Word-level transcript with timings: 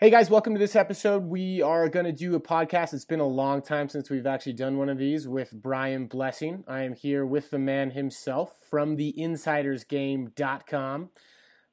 Hey 0.00 0.10
guys, 0.10 0.30
welcome 0.30 0.54
to 0.54 0.60
this 0.60 0.76
episode. 0.76 1.24
We 1.24 1.60
are 1.60 1.88
going 1.88 2.04
to 2.04 2.12
do 2.12 2.36
a 2.36 2.40
podcast. 2.40 2.94
It's 2.94 3.04
been 3.04 3.18
a 3.18 3.26
long 3.26 3.62
time 3.62 3.88
since 3.88 4.08
we've 4.08 4.28
actually 4.28 4.52
done 4.52 4.78
one 4.78 4.88
of 4.88 4.96
these 4.96 5.26
with 5.26 5.50
Brian 5.52 6.06
Blessing. 6.06 6.62
I 6.68 6.82
am 6.82 6.94
here 6.94 7.26
with 7.26 7.50
the 7.50 7.58
man 7.58 7.90
himself 7.90 8.60
from 8.70 8.94
the 8.94 9.12
insidersgame.com. 9.18 11.10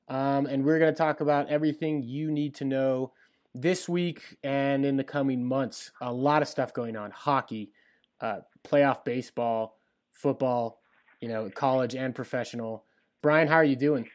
Um, 0.08 0.46
and 0.48 0.66
we're 0.66 0.80
going 0.80 0.92
to 0.92 0.98
talk 0.98 1.22
about 1.22 1.50
everything 1.50 2.02
you 2.02 2.32
need 2.32 2.56
to 2.56 2.66
know 2.66 3.14
this 3.54 3.88
week 3.88 4.38
and 4.44 4.84
in 4.88 4.98
the 4.98 5.04
coming 5.04 5.46
months. 5.46 5.92
A 6.02 6.12
lot 6.12 6.42
of 6.42 6.48
stuff 6.48 6.74
going 6.74 6.98
on 6.98 7.12
hockey, 7.12 7.74
uh, 8.22 8.40
playoff 8.64 9.06
baseball, 9.06 9.78
football, 10.10 10.82
you 11.22 11.28
know, 11.28 11.52
college 11.52 11.94
and 11.94 12.16
professional. 12.16 12.86
Brian, 13.22 13.48
how 13.48 13.58
are 13.58 13.64
you 13.64 13.76
doing? 13.76 14.10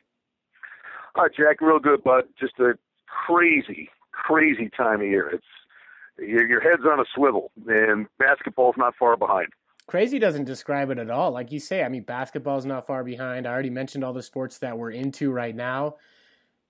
Hi, 1.15 1.29
Jack. 1.29 1.61
Real 1.61 1.79
good, 1.79 2.03
bud. 2.03 2.25
Just 2.41 2.59
a 2.59 2.73
crazy 3.07 3.89
crazy 4.21 4.71
time 4.77 5.01
of 5.01 5.07
year. 5.07 5.31
It's 5.33 5.45
your, 6.19 6.47
your 6.49 6.61
head's 6.61 6.83
on 6.85 7.01
a 7.01 7.05
swivel, 7.15 7.51
and 7.67 8.07
basketball's 8.19 8.77
not 8.77 8.95
far 8.99 9.17
behind. 9.17 9.49
Crazy 9.87 10.19
doesn't 10.19 10.45
describe 10.45 10.91
it 10.91 10.99
at 10.99 11.11
all. 11.11 11.33
Like 11.33 11.51
you 11.51 11.59
say, 11.59 11.83
I 11.83 11.89
mean, 11.89 12.03
basketball's 12.03 12.67
not 12.67 12.87
far 12.87 13.03
behind. 13.03 13.47
I 13.47 13.51
already 13.51 13.71
mentioned 13.71 14.05
all 14.05 14.13
the 14.13 14.23
sports 14.23 14.59
that 14.59 14.79
we're 14.79 14.93
into 14.93 15.33
right 15.33 15.55
now. 15.55 15.97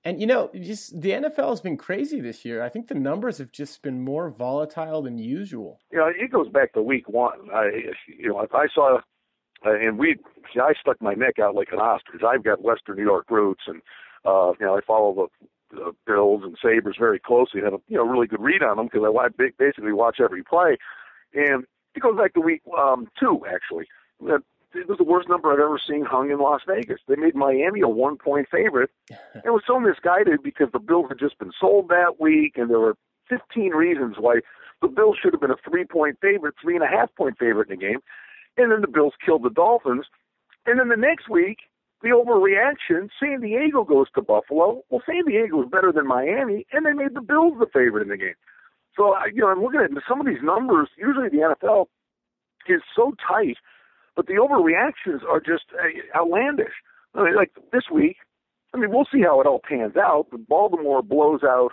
And 0.02 0.18
you 0.18 0.26
know, 0.26 0.50
just 0.54 0.98
the 0.98 1.10
NFL 1.10 1.50
has 1.50 1.60
been 1.60 1.76
crazy 1.76 2.20
this 2.20 2.44
year. 2.44 2.62
I 2.62 2.70
think 2.70 2.88
the 2.88 2.94
numbers 2.94 3.36
have 3.36 3.52
just 3.52 3.82
been 3.82 4.00
more 4.02 4.30
volatile 4.30 5.02
than 5.02 5.18
usual. 5.18 5.78
You 5.92 5.98
know, 5.98 6.06
it 6.06 6.32
goes 6.32 6.48
back 6.48 6.72
to 6.72 6.82
week 6.82 7.08
one. 7.08 7.50
I, 7.54 7.70
you 8.06 8.28
know, 8.28 8.46
I 8.54 8.66
saw, 8.74 9.00
uh, 9.66 9.70
and 9.74 9.98
we, 9.98 10.16
see, 10.54 10.60
I 10.60 10.72
stuck 10.80 11.02
my 11.02 11.12
neck 11.12 11.38
out 11.38 11.54
like 11.54 11.68
an 11.72 11.80
ostrich. 11.80 12.22
I've 12.26 12.42
got 12.42 12.62
Western 12.62 12.96
New 12.96 13.02
York 13.02 13.30
roots, 13.30 13.64
and 13.66 13.82
uh, 14.24 14.52
you 14.58 14.64
know, 14.64 14.78
I 14.78 14.80
follow 14.86 15.14
the 15.14 15.46
uh, 15.76 15.92
Bills 16.06 16.42
and 16.44 16.56
Sabres 16.62 16.96
very 16.98 17.18
closely. 17.18 17.60
Had 17.60 17.74
a 17.74 17.80
you 17.88 17.96
know 17.96 18.06
really 18.06 18.26
good 18.26 18.40
read 18.40 18.62
on 18.62 18.76
them 18.76 18.88
because 18.90 19.02
I 19.04 19.28
basically 19.58 19.92
watch 19.92 20.18
every 20.20 20.42
play. 20.42 20.76
And 21.34 21.64
it 21.94 22.00
goes 22.00 22.16
back 22.16 22.34
to 22.34 22.40
week 22.40 22.62
um, 22.76 23.08
two 23.18 23.42
actually. 23.46 23.86
It 24.72 24.88
was 24.88 24.98
the 24.98 25.04
worst 25.04 25.28
number 25.28 25.52
I've 25.52 25.58
ever 25.58 25.80
seen 25.84 26.04
hung 26.04 26.30
in 26.30 26.38
Las 26.38 26.60
Vegas. 26.66 27.00
They 27.08 27.16
made 27.16 27.34
Miami 27.34 27.80
a 27.80 27.88
one 27.88 28.16
point 28.16 28.48
favorite. 28.50 28.90
It 29.44 29.50
was 29.50 29.62
so 29.66 29.80
misguided 29.80 30.42
because 30.42 30.68
the 30.72 30.78
Bills 30.78 31.06
had 31.08 31.18
just 31.18 31.38
been 31.38 31.52
sold 31.58 31.88
that 31.88 32.20
week, 32.20 32.58
and 32.58 32.68
there 32.68 32.80
were 32.80 32.96
15 33.28 33.70
reasons 33.70 34.16
why 34.18 34.40
the 34.82 34.88
Bills 34.88 35.16
should 35.20 35.32
have 35.32 35.40
been 35.40 35.50
a 35.50 35.56
three 35.68 35.84
point 35.84 36.18
favorite, 36.20 36.54
three 36.60 36.74
and 36.74 36.84
a 36.84 36.88
half 36.88 37.14
point 37.14 37.38
favorite 37.38 37.70
in 37.70 37.78
the 37.78 37.86
game. 37.86 38.00
And 38.56 38.70
then 38.70 38.80
the 38.80 38.88
Bills 38.88 39.14
killed 39.24 39.44
the 39.44 39.50
Dolphins. 39.50 40.06
And 40.66 40.78
then 40.78 40.88
the 40.88 40.96
next 40.96 41.28
week, 41.28 41.58
the 42.02 42.08
overreaction. 42.08 43.08
San 43.20 43.40
Diego 43.40 43.84
goes 43.84 44.06
to 44.14 44.22
Buffalo. 44.22 44.82
Well, 44.88 45.02
San 45.06 45.24
Diego 45.26 45.62
is 45.62 45.70
better 45.70 45.92
than 45.92 46.06
Miami, 46.06 46.66
and 46.72 46.86
they 46.86 46.92
made 46.92 47.14
the 47.14 47.20
Bills 47.20 47.54
the 47.58 47.66
favorite 47.66 48.02
in 48.02 48.08
the 48.08 48.16
game. 48.16 48.34
So, 48.96 49.14
you 49.32 49.42
know, 49.42 49.48
I'm 49.48 49.62
looking 49.62 49.80
at 49.80 49.90
some 50.08 50.20
of 50.20 50.26
these 50.26 50.42
numbers. 50.42 50.88
Usually, 50.98 51.28
the 51.28 51.54
NFL 51.54 51.86
is 52.68 52.82
so 52.94 53.12
tight, 53.26 53.56
but 54.16 54.26
the 54.26 54.34
overreactions 54.34 55.22
are 55.28 55.40
just 55.40 55.64
uh, 55.72 56.18
outlandish. 56.18 56.74
I 57.14 57.24
mean, 57.24 57.36
like 57.36 57.52
this 57.72 57.84
week, 57.92 58.16
I 58.74 58.78
mean, 58.78 58.90
we'll 58.90 59.08
see 59.12 59.22
how 59.22 59.40
it 59.40 59.46
all 59.46 59.60
pans 59.66 59.96
out. 59.96 60.26
But 60.30 60.46
Baltimore 60.46 61.02
blows 61.02 61.40
out 61.44 61.70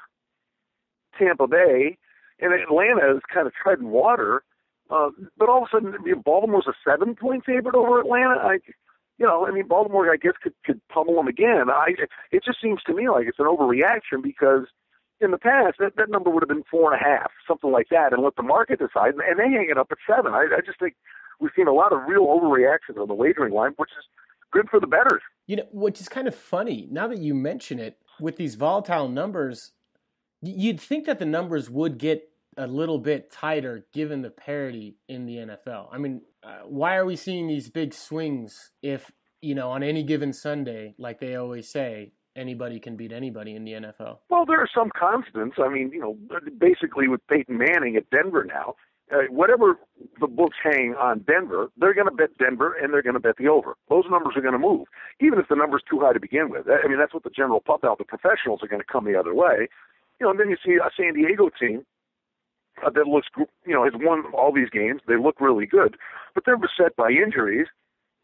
Tampa 1.18 1.48
Bay, 1.48 1.98
and 2.40 2.54
Atlanta 2.54 3.16
is 3.16 3.22
kind 3.34 3.48
of 3.48 3.54
treading 3.54 3.90
water. 3.90 4.44
Uh, 4.90 5.10
but 5.38 5.50
all 5.50 5.64
of 5.64 5.70
a 5.74 5.76
sudden, 5.76 5.96
Baltimore's 6.24 6.68
a 6.68 6.90
seven-point 6.90 7.46
favorite 7.46 7.76
over 7.76 8.00
Atlanta. 8.00 8.40
I, 8.42 8.60
you 9.18 9.26
know, 9.26 9.48
I 9.48 9.52
mean, 9.52 9.68
Baltimore, 9.68 10.12
I 10.12 10.18
guess, 10.18 10.34
could, 10.42 10.54
could 10.66 10.82
pummel 10.90 11.16
them 11.16 11.28
again. 11.28 11.70
I, 11.70 11.94
it 12.32 12.44
just 12.46 12.62
seems 12.62 12.82
to 12.84 12.94
me 12.94 13.10
like 13.10 13.28
it's 13.28 13.40
an 13.40 13.46
overreaction 13.46 14.22
because 14.22 14.68
in 15.20 15.32
the 15.32 15.38
past 15.38 15.78
that, 15.80 15.96
that 15.98 16.10
number 16.10 16.30
would 16.30 16.44
have 16.44 16.50
been 16.50 16.64
four 16.70 16.94
and 16.94 17.02
a 17.02 17.04
half, 17.04 17.32
something 17.48 17.72
like 17.72 17.88
that, 17.90 18.14
and 18.14 18.24
let 18.24 18.36
the 18.36 18.44
market 18.44 18.80
decide, 18.80 19.14
and 19.16 19.40
they 19.40 19.50
hang 19.50 19.68
it 19.70 19.78
up 19.78 19.88
at 19.92 19.98
seven. 20.08 20.34
I, 20.34 20.46
I 20.56 20.62
just 20.66 20.80
think 20.80 20.94
we've 21.40 21.52
seen 21.56 21.68
a 21.68 21.74
lot 21.74 21.94
of 21.94 22.08
real 22.08 22.28
overreactions 22.28 23.02
on 23.02 23.08
the 23.08 23.14
wagering 23.16 23.54
line, 23.54 23.74
which 23.78 23.90
is 23.98 24.06
good 24.52 24.70
for 24.70 24.80
the 24.80 24.88
bettors. 24.88 25.22
You 25.48 25.58
know, 25.58 25.68
which 25.72 26.00
is 26.00 26.08
kind 26.08 26.28
of 26.28 26.36
funny. 26.36 26.88
Now 26.92 27.08
that 27.08 27.20
you 27.20 27.34
mention 27.34 27.80
it, 27.80 27.98
with 28.20 28.38
these 28.38 28.56
volatile 28.56 29.08
numbers, 29.08 29.72
you'd 30.42 30.82
think 30.82 31.06
that 31.06 31.20
the 31.20 31.26
numbers 31.26 31.70
would 31.70 31.98
get 31.98 32.30
a 32.58 32.68
little 32.68 32.98
bit 32.98 33.32
tighter 33.32 33.86
given 33.94 34.24
the 34.24 34.32
parity 34.32 34.96
in 35.08 35.26
the 35.26 35.36
NFL. 35.38 35.90
I 35.92 36.00
mean, 36.00 36.22
why 36.66 36.96
are 36.96 37.06
we 37.06 37.16
seeing 37.16 37.48
these 37.48 37.70
big 37.70 37.94
swings 37.94 38.72
if, 38.82 39.12
you 39.42 39.56
know, 39.56 39.72
on 39.72 39.84
any 39.84 40.04
given 40.04 40.34
Sunday, 40.34 40.96
like 40.98 41.20
they 41.20 41.36
always 41.36 41.70
say, 41.70 42.12
anybody 42.36 42.80
can 42.80 42.96
beat 42.96 43.12
anybody 43.12 43.56
in 43.56 43.66
the 43.66 43.74
NFL? 43.74 44.20
Well, 44.30 44.46
there 44.46 44.60
are 44.60 44.70
some 44.74 44.92
constants. 44.98 45.58
I 45.60 45.70
mean, 45.70 45.92
you 45.92 46.00
know, 46.00 46.18
basically 46.58 47.08
with 47.08 47.26
Peyton 47.28 47.58
Manning 47.58 47.96
at 47.96 48.10
Denver 48.10 48.46
now, 48.46 48.76
uh, 49.12 49.24
whatever 49.30 49.80
the 50.20 50.28
books 50.28 50.58
hang 50.62 50.94
on 51.00 51.20
Denver, 51.20 51.70
they're 51.78 51.94
going 51.94 52.08
to 52.08 52.14
bet 52.14 52.38
Denver 52.38 52.76
and 52.82 52.94
they're 52.94 53.02
going 53.02 53.16
to 53.16 53.22
bet 53.22 53.38
the 53.38 53.48
over. 53.48 53.76
Those 53.90 54.04
numbers 54.12 54.34
are 54.36 54.42
going 54.42 54.54
to 54.54 54.60
move, 54.60 54.88
even 55.22 55.40
if 55.40 55.48
the 55.48 55.56
number's 55.56 55.84
too 55.90 56.00
high 56.00 56.14
to 56.14 56.20
begin 56.20 56.50
with. 56.50 56.68
I 56.68 56.88
mean, 56.88 57.00
that's 57.00 57.14
what 57.14 57.24
the 57.24 57.30
general 57.30 57.62
pub 57.62 57.86
out. 57.86 58.00
The 58.00 58.04
professionals 58.04 58.60
are 58.64 58.68
going 58.68 58.82
to 58.82 58.88
come 58.92 59.06
the 59.06 59.18
other 59.18 59.34
way. 59.34 59.70
You 60.20 60.26
know, 60.26 60.32
and 60.32 60.40
then 60.40 60.50
you 60.50 60.58
see 60.64 60.76
a 60.76 60.90
San 60.98 61.14
Diego 61.14 61.50
team 61.58 61.86
uh, 62.86 62.90
that 62.92 63.08
looks, 63.08 63.28
you 63.66 63.74
know, 63.74 63.84
has 63.84 63.94
won 63.96 64.26
all 64.34 64.52
these 64.54 64.70
games. 64.70 65.02
They 65.08 65.18
look 65.18 65.42
really 65.42 65.66
good, 65.66 65.98
but 66.34 66.44
they're 66.46 66.58
beset 66.58 66.96
by 66.96 67.10
injuries. 67.10 67.68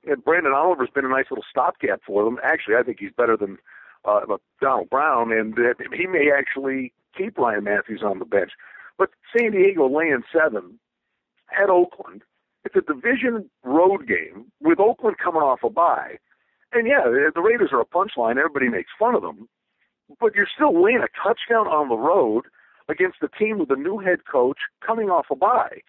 And 0.06 0.24
Branden 0.24 0.54
Oliver's 0.54 0.90
been 0.94 1.06
a 1.06 1.10
nice 1.10 1.26
little 1.30 1.46
stopgap 1.50 2.02
for 2.06 2.26
them. 2.26 2.38
Actually, 2.44 2.76
I 2.76 2.84
think 2.84 2.98
he's 3.00 3.14
better 3.16 3.38
than 3.38 3.58
uh, 4.06 4.22
Donald 4.62 4.90
Brown, 4.90 5.32
and 5.32 5.54
uh, 5.58 5.74
he 5.96 6.08
may 6.08 6.30
actually 6.36 6.92
keep 7.18 7.38
Ryan 7.38 7.64
Mathews 7.64 8.02
on 8.04 8.20
the 8.20 8.26
bench. 8.26 8.52
But 8.98 9.12
San 9.36 9.52
Diego 9.52 9.88
laying 9.88 10.24
seven 10.32 10.80
at 11.58 11.70
Oakland. 11.70 12.24
It's 12.66 12.76
a 12.76 12.82
division 12.82 13.50
road 13.64 14.08
game 14.08 14.52
with 14.62 14.80
Oakland 14.80 15.18
coming 15.24 15.42
off 15.42 15.64
a 15.64 15.70
bye. 15.70 16.18
And 16.72 16.88
yeah, 16.88 17.04
the 17.34 17.42
Raiders 17.42 17.70
are 17.72 17.82
a 17.82 17.86
punchline. 17.86 18.38
Everybody 18.38 18.70
makes 18.70 18.92
fun 18.98 19.16
of 19.16 19.22
them. 19.22 19.48
But 20.20 20.36
you're 20.36 20.48
still 20.54 20.82
laying 20.82 21.04
a 21.04 21.08
touchdown 21.22 21.68
on 21.68 21.90
the 21.90 21.98
road 21.98 22.46
against 22.90 23.18
a 23.22 23.28
team 23.28 23.60
with 23.60 23.72
a 23.72 23.76
new 23.76 24.00
head 24.00 24.20
coach 24.30 24.60
coming 24.86 25.10
off 25.10 25.28
a 25.32 25.36
bye 25.36 25.82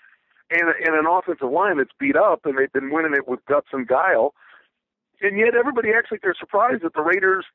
and, 0.50 0.68
and 0.84 0.94
an 0.94 1.06
offensive 1.06 1.50
line 1.50 1.78
that's 1.78 1.90
beat 1.98 2.16
up, 2.16 2.40
and 2.44 2.58
they've 2.58 2.72
been 2.72 2.92
winning 2.92 3.14
it 3.14 3.28
with 3.28 3.44
guts 3.46 3.68
and 3.72 3.86
guile. 3.86 4.34
And 5.20 5.38
yet 5.38 5.54
everybody 5.54 5.90
acts 5.96 6.10
like 6.10 6.20
they're 6.22 6.34
surprised 6.38 6.82
that 6.82 6.94
the 6.94 7.02
Raiders, 7.02 7.46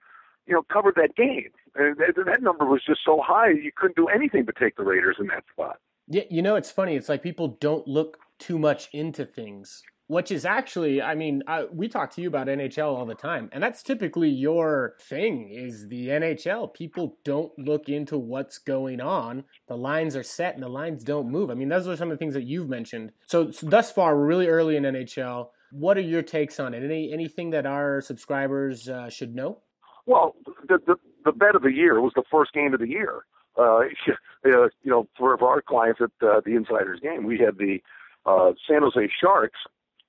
you 0.48 0.54
know, 0.54 0.64
covered 0.72 0.96
that 0.96 1.16
game. 1.16 1.52
And 1.76 1.98
that, 1.98 2.16
that 2.26 2.42
number 2.42 2.66
was 2.66 2.82
just 2.86 3.02
so 3.06 3.22
high, 3.24 3.50
you 3.50 3.72
couldn't 3.76 3.96
do 3.96 4.08
anything 4.08 4.44
but 4.44 4.56
take 4.56 4.76
the 4.76 4.84
Raiders 4.84 5.18
in 5.20 5.28
that 5.28 5.44
spot. 5.52 5.80
Yeah, 6.08 6.24
you 6.30 6.42
know, 6.42 6.56
it's 6.56 6.72
funny. 6.72 6.96
It's 6.96 7.10
like 7.10 7.22
people 7.22 7.58
don't 7.60 7.88
look 7.88 8.18
too 8.40 8.58
much 8.58 8.90
into 8.94 9.26
things 9.26 9.84
which 10.10 10.32
is 10.32 10.44
actually, 10.44 11.04
I 11.04 11.14
mean, 11.14 11.44
I, 11.46 11.66
we 11.72 11.88
talk 11.88 12.10
to 12.16 12.22
you 12.22 12.28
about 12.28 12.48
NHL 12.48 12.98
all 12.98 13.06
the 13.06 13.14
time, 13.14 13.48
and 13.52 13.62
that's 13.62 13.84
typically 13.84 14.28
your 14.28 14.96
thing 15.00 15.52
is 15.52 15.88
the 15.88 16.08
NHL. 16.08 16.74
People 16.74 17.20
don't 17.24 17.52
look 17.60 17.90
into 17.90 18.18
what's 18.18 18.58
going 18.58 19.02
on. 19.02 19.44
The 19.68 19.78
lines 19.78 20.16
are 20.16 20.24
set 20.24 20.56
and 20.56 20.64
the 20.64 20.68
lines 20.68 21.04
don't 21.04 21.30
move. 21.30 21.52
I 21.52 21.54
mean, 21.54 21.70
those 21.70 21.88
are 21.88 21.96
some 21.96 22.10
of 22.10 22.18
the 22.18 22.18
things 22.18 22.34
that 22.34 22.46
you've 22.46 22.68
mentioned. 22.68 23.12
So, 23.28 23.52
so 23.52 23.68
thus 23.68 23.92
far, 23.92 24.18
we're 24.18 24.26
really 24.26 24.48
early 24.48 24.76
in 24.76 24.84
NHL. 24.84 25.50
What 25.72 25.96
are 25.96 26.02
your 26.02 26.24
takes 26.24 26.60
on 26.60 26.74
it? 26.74 26.84
Any 26.84 27.14
anything 27.14 27.52
that 27.52 27.68
our 27.68 28.02
subscribers 28.02 28.90
uh, 28.90 29.12
should 29.12 29.36
know? 29.36 29.60
Well, 30.08 30.36
the, 30.68 30.80
the 30.88 30.96
the 31.24 31.32
bet 31.32 31.54
of 31.56 31.62
the 31.62 31.72
year 31.72 32.02
was 32.02 32.14
the 32.16 32.24
first 32.32 32.52
game 32.54 32.74
of 32.74 32.80
the 32.80 32.90
year. 32.90 33.26
Uh, 33.56 33.82
you 34.44 34.70
know, 34.86 35.08
for, 35.16 35.38
for 35.38 35.50
our 35.50 35.62
clients 35.62 36.02
at 36.02 36.28
uh, 36.28 36.42
the 36.44 36.56
Insiders 36.56 37.00
game, 37.00 37.26
we 37.26 37.38
had 37.38 37.60
the 37.60 37.78
uh, 38.26 38.54
San 38.68 38.82
Jose 38.82 39.08
Sharks 39.22 39.60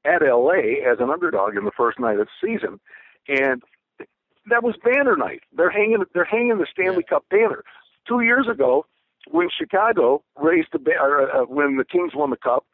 at 0.04 0.22
LA 0.22 0.80
as 0.90 0.98
an 1.00 1.10
underdog 1.10 1.56
in 1.56 1.64
the 1.64 1.72
first 1.76 1.98
night 1.98 2.18
of 2.18 2.26
the 2.26 2.46
season, 2.46 2.80
and 3.28 3.62
that 4.48 4.62
was 4.62 4.74
banner 4.82 5.16
night. 5.16 5.40
They're 5.52 5.70
hanging 5.70 6.04
they're 6.14 6.24
hanging 6.24 6.58
the 6.58 6.66
Stanley 6.70 7.04
Cup 7.04 7.24
banner. 7.30 7.64
Two 8.08 8.20
years 8.20 8.48
ago, 8.50 8.86
when 9.30 9.48
Chicago 9.56 10.22
raised 10.36 10.68
the 10.72 10.80
or, 10.98 11.30
uh, 11.30 11.44
when 11.44 11.76
the 11.76 11.84
Kings 11.84 12.12
won 12.14 12.30
the 12.30 12.36
cup, 12.36 12.64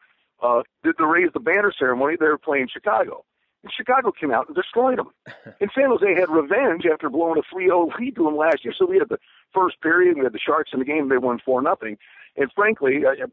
uh, 0.41 0.61
did 0.83 0.95
the 0.97 1.05
raise 1.05 1.31
the 1.33 1.39
banner 1.39 1.73
ceremony. 1.77 2.15
They 2.19 2.27
were 2.27 2.37
playing 2.37 2.69
Chicago. 2.71 3.25
And 3.63 3.71
Chicago 3.75 4.11
came 4.11 4.31
out 4.31 4.47
and 4.47 4.55
destroyed 4.55 4.99
them. 4.99 5.09
and 5.59 5.69
San 5.75 5.89
Jose 5.89 6.15
had 6.15 6.29
revenge 6.29 6.85
after 6.91 7.09
blowing 7.09 7.41
a 7.41 7.55
3-0 7.55 7.99
lead 7.99 8.15
to 8.15 8.23
them 8.23 8.37
last 8.37 8.63
year. 8.63 8.73
So 8.77 8.85
we 8.85 8.99
had 8.99 9.09
the 9.09 9.17
first 9.53 9.81
period, 9.81 10.17
we 10.17 10.23
had 10.23 10.33
the 10.33 10.39
Sharks 10.39 10.71
in 10.73 10.79
the 10.79 10.85
game, 10.85 11.09
they 11.09 11.17
won 11.17 11.39
4 11.43 11.61
nothing. 11.61 11.97
And 12.35 12.51
frankly, 12.55 13.03
uh, 13.05 13.25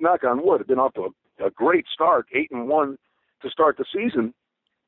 knock 0.00 0.24
on 0.24 0.44
wood, 0.44 0.60
have 0.60 0.66
been 0.66 0.80
off 0.80 0.94
to 0.94 1.14
a, 1.40 1.46
a 1.46 1.50
great 1.50 1.86
start, 1.92 2.26
8 2.34 2.50
and 2.50 2.68
1 2.68 2.98
to 3.42 3.50
start 3.50 3.76
the 3.76 3.84
season. 3.94 4.34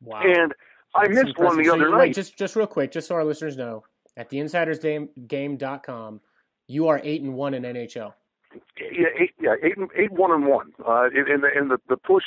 Wow. 0.02 0.22
And 0.24 0.54
I 0.94 1.06
That's 1.06 1.24
missed 1.24 1.38
one 1.38 1.56
the 1.56 1.64
so 1.64 1.74
other 1.74 1.90
night. 1.90 1.98
Wait, 1.98 2.14
just 2.14 2.36
just 2.36 2.56
real 2.56 2.66
quick, 2.66 2.90
just 2.92 3.08
so 3.08 3.14
our 3.14 3.24
listeners 3.24 3.56
know, 3.56 3.84
at 4.16 4.28
the 4.28 4.38
insidersgame.com, 4.38 6.20
you 6.66 6.88
are 6.88 7.00
eight 7.04 7.22
and 7.22 7.34
one 7.34 7.54
in 7.54 7.62
NHL. 7.62 8.12
Yeah, 8.80 9.06
eight, 9.18 9.30
yeah, 9.40 9.54
eight, 9.62 9.74
eight, 9.96 10.10
one 10.10 10.32
and 10.32 10.46
one. 10.46 10.72
Uh, 10.86 11.06
in 11.06 11.40
the 11.42 11.48
in 11.56 11.68
the 11.68 11.78
the 11.88 11.96
push, 11.96 12.24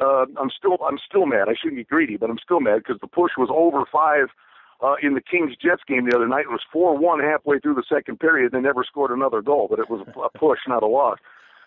uh, 0.00 0.26
I'm 0.40 0.50
still 0.56 0.78
I'm 0.86 0.98
still 1.04 1.26
mad. 1.26 1.48
I 1.48 1.54
shouldn't 1.60 1.76
be 1.76 1.84
greedy, 1.84 2.16
but 2.16 2.30
I'm 2.30 2.38
still 2.38 2.60
mad 2.60 2.82
because 2.86 3.00
the 3.00 3.08
push 3.08 3.32
was 3.36 3.48
over 3.50 3.84
five 3.90 4.28
uh, 4.84 4.94
in 5.02 5.14
the 5.14 5.20
Kings 5.20 5.52
Jets 5.60 5.82
game 5.86 6.08
the 6.08 6.14
other 6.14 6.28
night. 6.28 6.42
It 6.42 6.50
was 6.50 6.60
4 6.72 6.96
1 6.96 7.20
halfway 7.20 7.58
through 7.58 7.74
the 7.74 7.84
second 7.88 8.20
period. 8.20 8.52
They 8.52 8.60
never 8.60 8.84
scored 8.84 9.10
another 9.10 9.40
goal, 9.42 9.66
but 9.68 9.78
it 9.78 9.88
was 9.88 10.06
a 10.06 10.38
push, 10.38 10.58
not 10.68 10.82
a 10.82 10.86
loss. 10.86 11.18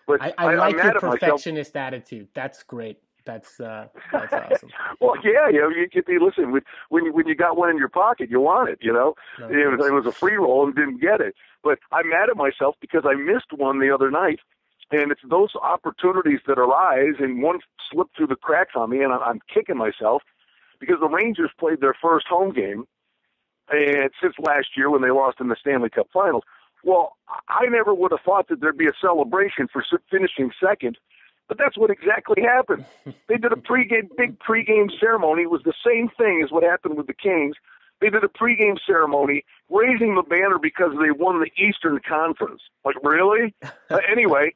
But 0.06 0.22
I, 0.22 0.32
I, 0.38 0.52
I 0.52 0.54
like 0.54 0.76
your 0.76 1.00
perfectionist 1.00 1.74
myself. 1.74 1.86
attitude. 1.86 2.28
That's 2.34 2.62
great. 2.62 2.98
That's 3.24 3.60
uh, 3.60 3.88
that's 4.12 4.32
awesome. 4.32 4.70
well, 5.00 5.14
yeah, 5.22 5.48
you 5.48 5.60
know, 5.60 5.68
you 5.68 5.88
get 5.88 6.06
the 6.06 6.18
listen 6.18 6.52
when 6.52 6.62
when 6.88 7.12
when 7.12 7.26
you 7.26 7.34
got 7.34 7.56
one 7.56 7.70
in 7.70 7.78
your 7.78 7.88
pocket, 7.88 8.30
you 8.30 8.40
want 8.40 8.70
it. 8.70 8.78
You 8.80 8.92
know, 8.92 9.14
no, 9.38 9.46
it, 9.48 9.78
was, 9.78 9.86
it 9.86 9.92
was 9.92 10.06
a 10.06 10.12
free 10.12 10.36
roll 10.36 10.66
and 10.66 10.74
didn't 10.74 11.00
get 11.00 11.20
it. 11.20 11.34
But 11.62 11.78
I'm 11.92 12.08
mad 12.08 12.30
at 12.30 12.36
myself 12.36 12.76
because 12.80 13.04
I 13.04 13.14
missed 13.14 13.52
one 13.52 13.80
the 13.80 13.92
other 13.94 14.10
night, 14.10 14.40
and 14.90 15.10
it's 15.12 15.20
those 15.28 15.50
opportunities 15.60 16.40
that 16.46 16.58
arise, 16.58 17.16
and 17.18 17.42
one 17.42 17.58
slipped 17.90 18.16
through 18.16 18.28
the 18.28 18.36
cracks 18.36 18.72
on 18.74 18.90
me, 18.90 19.02
and 19.02 19.12
I'm 19.12 19.40
kicking 19.52 19.76
myself 19.76 20.22
because 20.80 20.96
the 21.00 21.08
Rangers 21.08 21.50
played 21.58 21.80
their 21.80 21.96
first 22.00 22.26
home 22.28 22.52
game, 22.52 22.86
and 23.70 24.10
since 24.22 24.34
last 24.38 24.68
year 24.76 24.90
when 24.90 25.02
they 25.02 25.10
lost 25.10 25.40
in 25.40 25.48
the 25.48 25.56
Stanley 25.60 25.90
Cup 25.90 26.08
Finals. 26.12 26.44
Well, 26.84 27.16
I 27.48 27.66
never 27.68 27.92
would 27.92 28.12
have 28.12 28.20
thought 28.24 28.48
that 28.48 28.60
there'd 28.60 28.78
be 28.78 28.86
a 28.86 28.92
celebration 29.00 29.66
for 29.72 29.84
finishing 30.08 30.52
second 30.64 30.96
but 31.48 31.58
that's 31.58 31.76
what 31.76 31.90
exactly 31.90 32.42
happened. 32.42 32.84
They 33.28 33.36
did 33.36 33.52
a 33.52 33.56
pregame, 33.70 34.08
big 34.16 34.38
pregame 34.38 34.90
ceremony. 35.00 35.42
It 35.42 35.50
was 35.50 35.62
the 35.64 35.74
same 35.84 36.08
thing 36.16 36.42
as 36.44 36.50
what 36.50 36.62
happened 36.62 36.96
with 36.96 37.06
the 37.06 37.14
Kings. 37.14 37.56
They 38.00 38.10
did 38.10 38.22
a 38.22 38.28
pregame 38.28 38.78
ceremony 38.86 39.44
raising 39.68 40.14
the 40.14 40.22
banner 40.22 40.58
because 40.60 40.92
they 41.00 41.10
won 41.10 41.40
the 41.40 41.50
Eastern 41.60 41.98
Conference. 42.06 42.62
Like, 42.84 42.96
really? 43.02 43.54
uh, 43.62 43.98
anyway, 44.10 44.54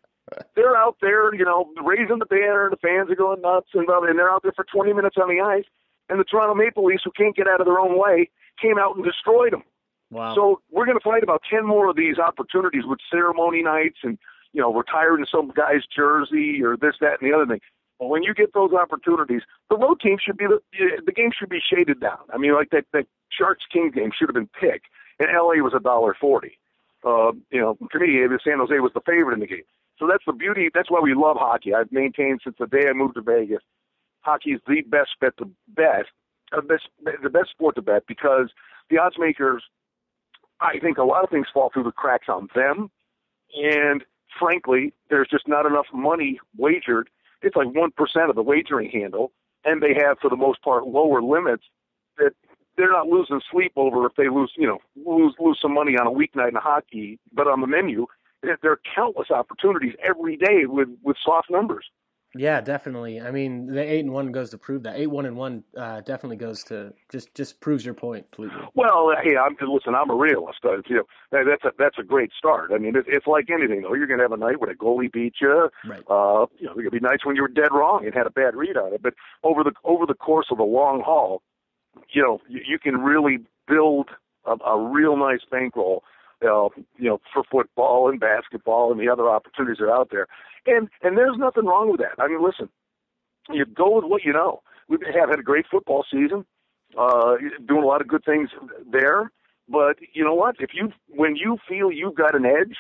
they're 0.55 0.77
out 0.77 0.97
there, 1.01 1.35
you 1.35 1.45
know, 1.45 1.73
raising 1.85 2.19
the 2.19 2.27
banner. 2.27 2.71
The 2.71 2.77
fans 2.77 3.11
are 3.11 3.17
going 3.17 3.41
nuts, 3.41 3.69
and, 3.75 3.89
and 3.89 4.19
they're 4.19 4.31
out 4.31 4.43
there 4.43 4.53
for 4.53 4.65
20 4.65 4.93
minutes 4.93 5.17
on 5.21 5.29
the 5.29 5.43
ice. 5.43 5.65
And 6.09 6.21
the 6.21 6.25
Toronto 6.25 6.55
Maple 6.55 6.85
Leafs, 6.85 7.03
who 7.05 7.11
can't 7.11 7.35
get 7.35 7.49
out 7.49 7.61
of 7.61 7.67
their 7.67 7.81
own 7.81 7.99
way, 7.99 8.31
came 8.61 8.79
out 8.79 8.97
and 8.97 9.05
destroyed 9.05 9.53
them. 9.53 9.63
Wow. 10.11 10.35
So 10.35 10.61
we're 10.71 10.85
going 10.85 10.99
to 10.99 11.03
find 11.03 11.23
about 11.23 11.43
10 11.51 11.67
more 11.67 11.89
of 11.89 11.97
these 11.97 12.19
opportunities 12.19 12.83
with 12.85 12.99
ceremony 13.11 13.63
nights 13.63 13.99
and 14.03 14.19
you 14.53 14.61
know, 14.61 14.73
retiring 14.73 15.27
some 15.31 15.51
guy's 15.55 15.83
jersey 15.95 16.63
or 16.63 16.77
this, 16.77 16.95
that, 17.01 17.21
and 17.21 17.31
the 17.31 17.35
other 17.35 17.47
thing. 17.47 17.61
But 17.99 18.09
when 18.09 18.23
you 18.23 18.35
get 18.35 18.53
those 18.53 18.73
opportunities, 18.73 19.43
the 19.71 19.77
road 19.77 20.01
team 20.01 20.19
should 20.21 20.37
be 20.37 20.47
the 20.47 20.61
the 21.07 21.13
game 21.13 21.31
should 21.39 21.49
be 21.49 21.61
shaded 21.61 22.01
down. 22.01 22.19
I 22.33 22.39
mean, 22.39 22.55
like 22.55 22.71
that 22.71 22.85
that 22.93 23.07
Sharks 23.31 23.65
King 23.73 23.93
game 23.95 24.11
should 24.17 24.29
have 24.29 24.35
been 24.35 24.51
picked, 24.61 24.87
and 25.19 25.29
LA 25.33 25.63
was 25.63 25.73
a 25.75 25.81
dollar 25.81 26.17
forty. 26.21 26.59
Uh, 27.05 27.33
you 27.51 27.61
know, 27.61 27.77
to 27.93 27.99
me, 27.99 28.19
San 28.45 28.59
Jose 28.59 28.79
was 28.79 28.93
the 28.95 29.01
favorite 29.07 29.35
in 29.35 29.41
the 29.41 29.47
game. 29.47 29.65
So 29.99 30.07
that's 30.09 30.25
the 30.27 30.33
beauty. 30.33 30.69
That's 30.73 30.91
why 30.91 31.01
we 31.01 31.15
love 31.15 31.37
hockey. 31.39 31.75
I've 31.75 31.93
maintained 31.93 32.41
since 32.43 32.57
the 32.59 32.67
day 32.67 32.89
I 32.89 32.93
moved 32.93 33.15
to 33.15 33.23
Vegas, 33.23 33.63
hockey 34.23 34.51
is 34.51 34.61
the 34.67 34.83
best 34.83 35.11
bet 35.21 35.37
to 35.39 35.49
bet, 35.69 36.07
uh, 36.53 36.61
best 36.61 36.89
the 37.23 37.31
best 37.31 37.51
sport 37.51 37.77
to 37.77 37.83
bet 37.83 38.05
because 38.09 38.51
the 38.91 38.99
odds 38.99 39.17
makers. 39.19 39.63
I 40.61 40.79
think 40.79 40.99
a 40.99 41.05
lot 41.05 41.25
of 41.25 41.31
things 41.31 41.47
fall 41.53 41.71
through 41.73 41.85
the 41.85 41.93
cracks 41.93 42.29
on 42.29 42.49
them, 42.55 42.91
and 43.55 44.05
frankly, 44.39 44.93
there's 45.11 45.29
just 45.29 45.49
not 45.49 45.67
enough 45.67 45.87
money 45.93 46.39
wagered. 46.57 47.09
It's 47.43 47.57
like 47.57 47.69
1% 47.69 47.91
of 48.29 48.37
the 48.37 48.43
wagering 48.43 48.91
handle, 48.91 49.33
and 49.65 49.83
they 49.83 49.95
have, 49.95 50.19
for 50.21 50.31
the 50.31 50.37
most 50.37 50.63
part, 50.63 50.87
lower 50.87 51.23
limits 51.23 51.65
that 52.19 52.33
they're 52.77 52.93
not 52.93 53.09
losing 53.09 53.41
sleep 53.51 53.73
over 53.77 54.07
if 54.07 54.15
they 54.17 54.29
lose, 54.29 54.53
you 54.57 54.67
know, 54.67 54.79
lose 55.05 55.35
lose 55.39 55.59
some 55.61 55.75
money 55.75 55.93
on 55.93 56.07
a 56.07 56.11
weeknight 56.11 56.49
in 56.49 56.55
hockey, 56.55 57.19
but 57.33 57.47
on 57.47 57.61
the 57.61 57.67
menu, 57.67 58.07
there 58.43 58.59
are 58.65 58.81
countless 58.95 59.31
opportunities 59.31 59.95
every 60.03 60.37
day 60.37 60.67
with 60.67 60.89
with 61.03 61.17
soft 61.23 61.51
numbers. 61.51 61.87
Yeah, 62.35 62.61
definitely. 62.61 63.21
I 63.21 63.31
mean, 63.31 63.67
the 63.67 63.83
eight 63.83 64.01
and 64.01 64.13
one 64.13 64.33
goes 64.33 64.51
to 64.51 64.59
prove 64.59 64.85
that. 64.85 64.97
Eight 64.97 65.09
one 65.09 65.27
and 65.27 65.37
one 65.37 65.65
uh, 65.77 66.01
definitely 66.01 66.37
goes 66.37 66.65
to 66.65 66.93
just 67.11 67.35
just 67.35 67.61
proves 67.61 67.85
your 67.85 67.95
point 67.95 68.27
completely. 68.33 68.67
Well, 68.75 69.13
hey, 69.23 69.37
I'm 69.37 69.57
listen. 69.61 69.95
I'm 69.95 70.11
a 70.11 70.15
realist. 70.15 70.61
Uh, 70.65 70.77
you 70.89 70.97
know, 70.97 71.45
that's 71.45 71.65
a 71.65 71.73
that's 71.79 71.99
a 71.99 72.03
great 72.03 72.31
start. 72.37 72.71
I 72.73 72.79
mean, 72.79 72.97
it, 72.97 73.05
it's 73.07 73.27
like 73.27 73.51
anything 73.51 73.83
though. 73.83 73.95
You're 73.95 74.07
gonna 74.07 74.23
have 74.23 74.33
a 74.33 74.37
night 74.39 74.61
when 74.61 74.71
a 74.71 74.75
goalie 74.75 75.13
beat 75.13 75.35
you. 75.41 75.69
Right. 75.87 76.03
Uh, 76.09 76.47
you 76.59 76.67
know, 76.67 76.75
could 76.75 76.91
be 76.91 77.01
nights 77.01 77.27
when 77.27 77.37
you 77.37 77.43
were 77.43 77.49
dead 77.49 77.73
wrong 77.73 78.05
and 78.05 78.15
had 78.15 78.27
a 78.27 78.31
bad 78.31 78.57
read 78.57 78.77
on 78.77 78.95
it. 78.95 79.03
But 79.03 79.15
over 79.43 79.63
the 79.63 79.73
over 79.85 80.07
the 80.07 80.15
course 80.15 80.47
of 80.51 80.57
the 80.57 80.65
long 80.65 81.03
haul, 81.05 81.43
you 82.11 82.23
know, 82.23 82.41
you, 82.49 82.61
you 82.67 82.79
can 82.79 83.03
really 83.03 83.39
build 83.69 84.09
a, 84.47 84.53
a 84.65 84.79
real 84.81 85.17
nice 85.17 85.41
bankroll 85.51 86.03
uh, 86.45 86.69
you 86.99 87.09
know, 87.09 87.21
for 87.33 87.43
football 87.51 88.09
and 88.09 88.21
basketball 88.21 88.91
and 88.91 89.01
the 89.01 89.09
other 89.09 89.29
opportunities 89.29 89.79
that 89.79 89.87
are 89.87 89.97
out 89.97 90.11
there. 90.11 90.27
And 90.67 90.89
and 91.03 91.17
there's 91.17 91.37
nothing 91.39 91.67
wrong 91.67 91.91
with 91.91 92.01
that. 92.01 92.23
I 92.23 92.29
mean, 92.29 92.43
listen, 92.43 92.69
you 93.51 93.65
go 93.65 93.97
with 93.97 94.05
what 94.05 94.25
you 94.25 94.33
know. 94.33 94.63
We 94.89 94.99
have 95.15 95.31
had 95.31 95.39
a 95.39 95.43
great 95.43 95.67
football 95.71 96.05
season, 96.11 96.45
uh, 96.99 97.37
doing 97.67 97.83
a 97.83 97.87
lot 97.87 98.01
of 98.01 98.09
good 98.09 98.25
things 98.25 98.51
there. 98.91 99.31
But 99.69 99.97
you 100.13 100.25
know 100.25 100.35
what? 100.35 100.57
If 100.59 100.71
you 100.75 100.93
when 101.09 101.37
you 101.37 101.59
feel 101.69 101.91
you've 101.91 102.15
got 102.15 102.35
an 102.35 102.45
edge, 102.45 102.77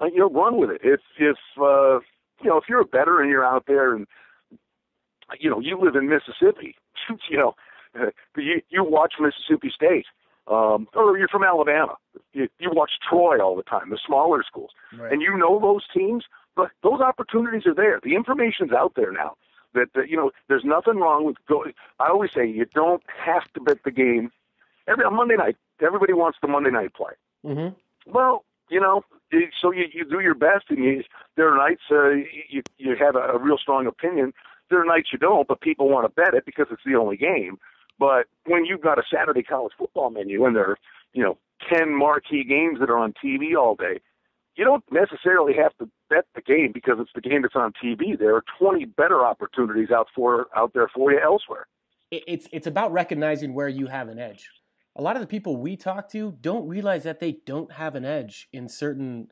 uh, 0.00 0.06
you 0.06 0.18
know, 0.18 0.30
run 0.30 0.56
with 0.56 0.70
it. 0.70 0.80
If 0.82 1.00
if 1.18 1.36
uh, 1.60 2.00
you 2.42 2.50
know 2.50 2.56
if 2.56 2.64
you're 2.68 2.80
a 2.80 2.86
bettor 2.86 3.20
and 3.20 3.30
you're 3.30 3.44
out 3.44 3.64
there 3.66 3.94
and 3.94 4.06
you 5.38 5.50
know 5.50 5.60
you 5.60 5.78
live 5.80 5.96
in 5.96 6.08
Mississippi, 6.08 6.76
you 7.30 7.36
know, 7.36 7.54
you 8.36 8.62
you 8.68 8.84
watch 8.84 9.14
Mississippi 9.20 9.70
State 9.74 10.06
um, 10.48 10.88
or 10.94 11.18
you're 11.18 11.28
from 11.28 11.44
Alabama. 11.44 11.96
You, 12.32 12.48
you 12.58 12.70
watch 12.72 12.92
Troy 13.08 13.40
all 13.40 13.56
the 13.56 13.62
time, 13.62 13.90
the 13.90 13.98
smaller 14.04 14.42
schools, 14.42 14.70
right. 14.98 15.12
and 15.12 15.22
you 15.22 15.36
know 15.36 15.60
those 15.60 15.84
teams. 15.94 16.24
But 16.54 16.70
those 16.82 17.00
opportunities 17.00 17.66
are 17.66 17.74
there. 17.74 17.98
The 18.02 18.14
information's 18.14 18.72
out 18.72 18.92
there 18.94 19.10
now. 19.10 19.36
That, 19.74 19.86
that 19.94 20.10
you 20.10 20.18
know, 20.18 20.32
there's 20.48 20.64
nothing 20.64 20.96
wrong 20.96 21.24
with 21.24 21.36
going. 21.48 21.72
I 21.98 22.08
always 22.08 22.30
say 22.32 22.46
you 22.46 22.66
don't 22.66 23.02
have 23.24 23.50
to 23.54 23.60
bet 23.60 23.84
the 23.84 23.90
game 23.90 24.30
every 24.86 25.04
on 25.04 25.16
Monday 25.16 25.36
night. 25.36 25.56
Everybody 25.80 26.12
wants 26.12 26.38
the 26.42 26.48
Monday 26.48 26.70
night 26.70 26.92
play. 26.94 27.12
Mm-hmm. 27.44 28.12
Well, 28.12 28.44
you 28.68 28.80
know, 28.80 29.04
so 29.60 29.72
you 29.72 29.84
you 29.92 30.04
do 30.04 30.20
your 30.20 30.34
best, 30.34 30.66
and 30.68 30.78
you, 30.84 31.04
there 31.36 31.52
are 31.52 31.56
nights 31.56 31.82
uh, 31.90 32.10
you 32.48 32.62
you 32.76 32.96
have 32.96 33.16
a, 33.16 33.20
a 33.20 33.38
real 33.38 33.56
strong 33.56 33.86
opinion. 33.86 34.34
There 34.68 34.80
are 34.80 34.84
nights 34.84 35.08
you 35.12 35.18
don't, 35.18 35.48
but 35.48 35.60
people 35.60 35.88
want 35.88 36.04
to 36.04 36.22
bet 36.22 36.34
it 36.34 36.44
because 36.44 36.66
it's 36.70 36.82
the 36.84 36.96
only 36.96 37.16
game. 37.16 37.58
But 37.98 38.26
when 38.46 38.64
you've 38.64 38.80
got 38.80 38.98
a 38.98 39.02
Saturday 39.12 39.42
college 39.42 39.72
football 39.78 40.10
menu 40.10 40.44
and 40.44 40.56
there 40.56 40.70
are, 40.70 40.78
you 41.12 41.22
know, 41.22 41.38
10 41.72 41.96
marquee 41.96 42.44
games 42.44 42.80
that 42.80 42.90
are 42.90 42.98
on 42.98 43.14
TV 43.24 43.56
all 43.56 43.76
day, 43.76 44.00
you 44.56 44.64
don't 44.64 44.84
necessarily 44.90 45.54
have 45.54 45.76
to 45.78 45.88
bet 46.10 46.26
the 46.34 46.42
game 46.42 46.72
because 46.72 46.96
it's 46.98 47.10
the 47.14 47.20
game 47.20 47.42
that's 47.42 47.56
on 47.56 47.72
TV. 47.82 48.18
There 48.18 48.34
are 48.34 48.44
20 48.58 48.84
better 48.84 49.24
opportunities 49.24 49.90
out 49.90 50.08
for 50.14 50.46
out 50.54 50.72
there 50.74 50.88
for 50.94 51.12
you 51.12 51.20
elsewhere. 51.22 51.66
It's 52.10 52.46
it's 52.52 52.66
about 52.66 52.92
recognizing 52.92 53.54
where 53.54 53.68
you 53.68 53.86
have 53.86 54.08
an 54.08 54.18
edge. 54.18 54.50
A 54.94 55.00
lot 55.00 55.16
of 55.16 55.22
the 55.22 55.26
people 55.26 55.56
we 55.56 55.76
talk 55.76 56.10
to 56.10 56.36
don't 56.38 56.68
realize 56.68 57.04
that 57.04 57.20
they 57.20 57.38
don't 57.46 57.72
have 57.72 57.94
an 57.94 58.04
edge 58.04 58.48
in 58.52 58.68
certain 58.68 59.28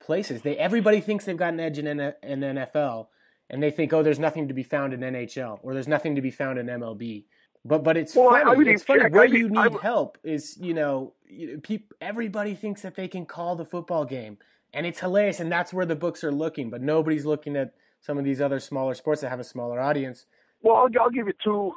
places. 0.00 0.40
They 0.40 0.56
everybody 0.56 1.00
thinks 1.00 1.26
they've 1.26 1.36
got 1.36 1.52
an 1.52 1.60
edge 1.60 1.78
in, 1.78 1.86
in 1.86 2.40
NFL, 2.40 3.08
and 3.50 3.62
they 3.62 3.70
think, 3.70 3.92
oh, 3.92 4.02
there's 4.02 4.18
nothing 4.18 4.48
to 4.48 4.54
be 4.54 4.62
found 4.62 4.94
in 4.94 5.00
NHL 5.00 5.58
or 5.62 5.74
there's 5.74 5.88
nothing 5.88 6.14
to 6.14 6.22
be 6.22 6.30
found 6.30 6.58
in 6.58 6.66
MLB. 6.66 7.24
But 7.64 7.84
but 7.84 7.96
it's 7.96 8.14
well, 8.14 8.30
funny. 8.30 8.44
I, 8.44 8.70
I 8.70 8.72
it's 8.72 8.82
funny 8.82 9.02
check. 9.02 9.12
where 9.12 9.24
you 9.24 9.48
need 9.48 9.72
help 9.80 10.18
is 10.24 10.56
you 10.60 10.74
know 10.74 11.14
peop, 11.62 11.94
everybody 12.00 12.54
thinks 12.54 12.82
that 12.82 12.96
they 12.96 13.08
can 13.08 13.24
call 13.24 13.54
the 13.54 13.64
football 13.64 14.04
game, 14.04 14.38
and 14.72 14.84
it's 14.84 15.00
hilarious, 15.00 15.38
and 15.38 15.50
that's 15.50 15.72
where 15.72 15.86
the 15.86 15.94
books 15.94 16.24
are 16.24 16.32
looking. 16.32 16.70
But 16.70 16.82
nobody's 16.82 17.24
looking 17.24 17.56
at 17.56 17.74
some 18.00 18.18
of 18.18 18.24
these 18.24 18.40
other 18.40 18.58
smaller 18.58 18.94
sports 18.94 19.20
that 19.20 19.30
have 19.30 19.40
a 19.40 19.44
smaller 19.44 19.80
audience. 19.80 20.26
Well, 20.60 20.76
I'll, 20.76 20.88
I'll 21.00 21.10
give 21.10 21.28
you 21.28 21.34
two 21.42 21.72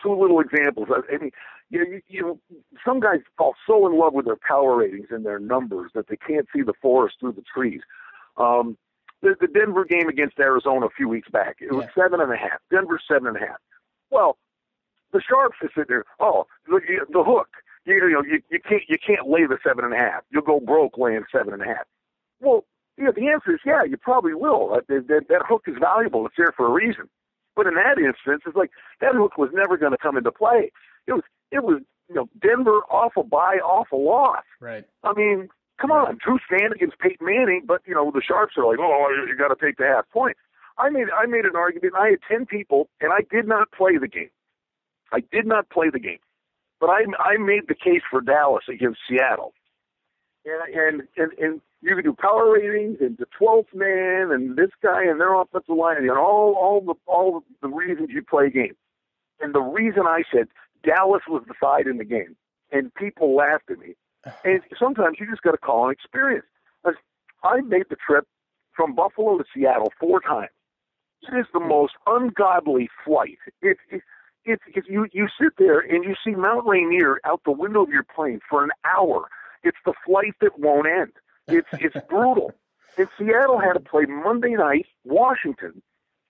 two 0.00 0.14
little 0.14 0.40
examples. 0.40 0.88
I 0.90 1.18
mean, 1.18 1.30
you, 1.70 1.84
you, 1.84 2.00
you 2.08 2.22
know, 2.22 2.40
some 2.84 3.00
guys 3.00 3.18
fall 3.36 3.54
so 3.66 3.86
in 3.86 3.98
love 3.98 4.12
with 4.12 4.26
their 4.26 4.38
power 4.46 4.76
ratings 4.76 5.08
and 5.10 5.26
their 5.26 5.40
numbers 5.40 5.90
that 5.94 6.06
they 6.08 6.16
can't 6.16 6.46
see 6.54 6.62
the 6.62 6.72
forest 6.80 7.16
through 7.20 7.32
the 7.32 7.44
trees. 7.52 7.80
Um, 8.36 8.78
the, 9.22 9.34
the 9.40 9.48
Denver 9.48 9.84
game 9.84 10.08
against 10.08 10.38
Arizona 10.38 10.86
a 10.86 10.90
few 10.90 11.08
weeks 11.08 11.28
back, 11.30 11.56
it 11.60 11.72
was 11.72 11.86
yeah. 11.96 12.02
seven 12.04 12.20
and 12.20 12.32
a 12.32 12.36
half. 12.36 12.60
Denver 12.70 13.00
seven 13.10 13.26
and 13.28 13.36
a 13.36 13.40
half. 13.40 13.58
Well, 14.10 14.38
the 15.12 15.20
sharps 15.20 15.56
are 15.62 15.70
sitting 15.74 15.86
there. 15.88 16.04
Oh, 16.18 16.46
the, 16.66 16.80
the 17.12 17.24
hook. 17.24 17.48
You, 17.84 17.94
you 17.94 18.12
know, 18.12 18.22
you, 18.22 18.42
you 18.50 18.60
can't 18.60 18.82
you 18.88 18.98
can't 19.04 19.28
lay 19.28 19.46
the 19.46 19.58
seven 19.66 19.84
and 19.84 19.94
a 19.94 19.98
half. 19.98 20.22
You'll 20.30 20.42
go 20.42 20.60
broke 20.60 20.98
laying 20.98 21.24
seven 21.32 21.52
and 21.52 21.62
a 21.62 21.66
half. 21.66 21.86
Well, 22.40 22.64
you 22.96 23.04
know, 23.04 23.12
the 23.12 23.28
answer 23.28 23.54
is 23.54 23.60
yeah, 23.64 23.84
you 23.84 23.96
probably 23.96 24.34
will. 24.34 24.68
That, 24.88 25.06
that, 25.08 25.28
that 25.28 25.42
hook 25.48 25.64
is 25.66 25.76
valuable. 25.80 26.26
It's 26.26 26.36
there 26.36 26.52
for 26.56 26.66
a 26.66 26.70
reason. 26.70 27.08
But 27.56 27.66
in 27.66 27.74
that 27.74 27.98
instance, 27.98 28.42
it's 28.46 28.56
like 28.56 28.70
that 29.00 29.14
hook 29.14 29.36
was 29.38 29.50
never 29.52 29.76
going 29.76 29.92
to 29.92 29.98
come 29.98 30.16
into 30.16 30.32
play. 30.32 30.70
It 31.06 31.12
was 31.12 31.24
it 31.50 31.64
was 31.64 31.82
you 32.08 32.14
know 32.14 32.28
Denver 32.40 32.80
off 32.90 33.12
a 33.16 33.22
bye, 33.22 33.58
off 33.64 33.88
a 33.92 33.96
loss. 33.96 34.44
Right. 34.60 34.84
I 35.02 35.12
mean, 35.14 35.48
come 35.80 35.90
on, 35.90 36.18
stand 36.46 36.72
against 36.74 36.98
Peyton 36.98 37.26
Manning, 37.26 37.62
but 37.66 37.80
you 37.86 37.94
know 37.94 38.10
the 38.10 38.22
sharps 38.22 38.54
are 38.56 38.66
like, 38.66 38.78
oh, 38.80 39.08
you 39.26 39.36
got 39.36 39.48
to 39.48 39.66
take 39.66 39.78
the 39.78 39.84
half 39.84 40.08
point. 40.10 40.36
I 40.78 40.90
made 40.90 41.08
I 41.10 41.26
made 41.26 41.44
an 41.44 41.56
argument. 41.56 41.94
I 41.98 42.10
had 42.10 42.20
ten 42.28 42.46
people, 42.46 42.88
and 43.00 43.12
I 43.12 43.20
did 43.30 43.46
not 43.46 43.72
play 43.72 43.98
the 43.98 44.08
game. 44.08 44.30
I 45.12 45.20
did 45.32 45.46
not 45.46 45.68
play 45.70 45.90
the 45.90 45.98
game, 45.98 46.18
but 46.80 46.90
I 46.90 47.04
I 47.18 47.36
made 47.36 47.68
the 47.68 47.74
case 47.74 48.02
for 48.10 48.20
Dallas 48.20 48.64
against 48.68 49.00
Seattle, 49.08 49.52
and 50.44 50.74
and 50.74 51.02
and, 51.16 51.32
and 51.38 51.60
you 51.82 51.94
can 51.94 52.04
do 52.04 52.12
power 52.12 52.52
ratings 52.52 52.98
and 53.00 53.16
the 53.16 53.26
12th 53.40 53.74
man 53.74 54.30
and 54.32 54.56
this 54.56 54.70
guy 54.82 55.04
and 55.04 55.18
their 55.18 55.34
offensive 55.34 55.74
line 55.74 55.96
and 55.96 56.10
all 56.10 56.54
all 56.54 56.80
the 56.80 56.94
all 57.06 57.42
the 57.62 57.68
reasons 57.68 58.10
you 58.12 58.22
play 58.22 58.46
a 58.46 58.50
game. 58.50 58.76
And 59.40 59.54
the 59.54 59.62
reason 59.62 60.02
I 60.06 60.22
said 60.32 60.48
Dallas 60.84 61.22
was 61.26 61.42
the 61.48 61.54
side 61.60 61.86
in 61.86 61.96
the 61.96 62.04
game 62.04 62.36
and 62.70 62.94
people 62.94 63.34
laughed 63.34 63.70
at 63.70 63.78
me. 63.78 63.94
And 64.44 64.60
sometimes 64.78 65.16
you 65.18 65.26
just 65.30 65.42
got 65.42 65.52
to 65.52 65.58
call 65.58 65.86
an 65.86 65.92
experience. 65.92 66.44
I 67.42 67.60
made 67.62 67.86
the 67.88 67.96
trip 67.96 68.26
from 68.74 68.94
Buffalo 68.94 69.38
to 69.38 69.44
Seattle 69.54 69.92
four 69.98 70.20
times. 70.20 70.50
It 71.22 71.36
is 71.36 71.46
the 71.52 71.60
hmm. 71.60 71.68
most 71.68 71.94
ungodly 72.06 72.88
flight. 73.04 73.38
It, 73.62 73.76
it, 73.90 74.02
it's 74.52 74.62
it, 74.74 74.84
you 74.88 75.06
you 75.12 75.28
sit 75.40 75.52
there 75.58 75.80
and 75.80 76.04
you 76.04 76.14
see 76.24 76.32
Mount 76.32 76.66
Rainier 76.66 77.20
out 77.24 77.42
the 77.44 77.52
window 77.52 77.82
of 77.82 77.90
your 77.90 78.04
plane 78.04 78.40
for 78.48 78.64
an 78.64 78.70
hour. 78.84 79.28
It's 79.62 79.78
the 79.84 79.94
flight 80.06 80.34
that 80.40 80.58
won't 80.58 80.86
end. 80.86 81.12
It's 81.48 81.68
it's 81.72 81.96
brutal. 82.08 82.52
And 82.98 83.08
Seattle 83.18 83.60
had 83.60 83.74
to 83.74 83.80
play 83.80 84.04
Monday 84.06 84.54
night 84.54 84.86
Washington 85.04 85.82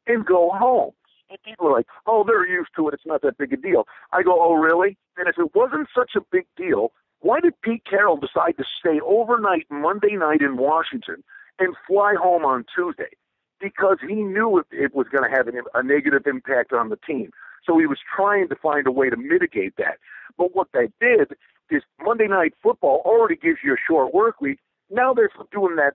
and 0.07 0.25
go 0.27 0.51
home. 0.51 0.93
And 1.31 1.39
people 1.45 1.69
are 1.69 1.73
like, 1.73 1.87
"Oh, 2.07 2.25
they're 2.27 2.47
used 2.47 2.71
to 2.77 2.89
it. 2.89 2.95
It's 2.95 3.07
not 3.07 3.23
that 3.23 3.39
big 3.39 3.53
a 3.53 3.57
deal." 3.57 3.87
I 4.13 4.23
go, 4.23 4.39
"Oh, 4.41 4.55
really?" 4.55 4.99
And 5.17 5.29
if 5.29 5.39
it 5.39 5.55
wasn't 5.55 5.89
such 5.95 6.13
a 6.17 6.21
big 6.33 6.47
deal, 6.57 6.93
why 7.21 7.41
did 7.41 7.61
Pete 7.63 7.85
Carroll 7.85 8.17
decide 8.17 8.57
to 8.57 8.65
stay 8.79 9.01
overnight 9.05 9.67
Monday 9.71 10.17
night 10.17 10.41
in 10.41 10.57
Washington 10.57 11.23
and 11.59 11.77
fly 11.87 12.15
home 12.21 12.45
on 12.45 12.65
Tuesday? 12.75 13.11
Because 13.61 13.99
he 14.01 14.15
knew 14.15 14.59
it, 14.59 14.67
it 14.73 14.95
was 14.95 15.07
going 15.09 15.29
to 15.29 15.37
have 15.37 15.47
an, 15.47 15.61
a 15.75 15.83
negative 15.83 16.27
impact 16.27 16.73
on 16.73 16.89
the 16.89 16.97
team. 16.97 17.31
So 17.67 17.79
he 17.79 17.87
was 17.87 17.99
trying 18.15 18.49
to 18.49 18.57
find 18.57 18.87
a 18.87 18.93
way 18.93 19.11
to 19.11 19.17
mitigate 19.17 19.77
that. 19.79 19.99
But 20.37 20.55
what 20.55 20.69
they 20.73 20.89
did 21.01 21.33
is 21.71 21.83
Monday 22.01 22.27
night 22.27 22.55
football 22.63 23.03
already 23.05 23.37
gives 23.37 23.59
you 23.65 23.75
a 23.75 23.85
short 23.87 24.13
work 24.15 24.41
week. 24.41 24.59
Now 24.91 25.15
they're 25.15 25.31
doing 25.53 25.77
that 25.77 25.95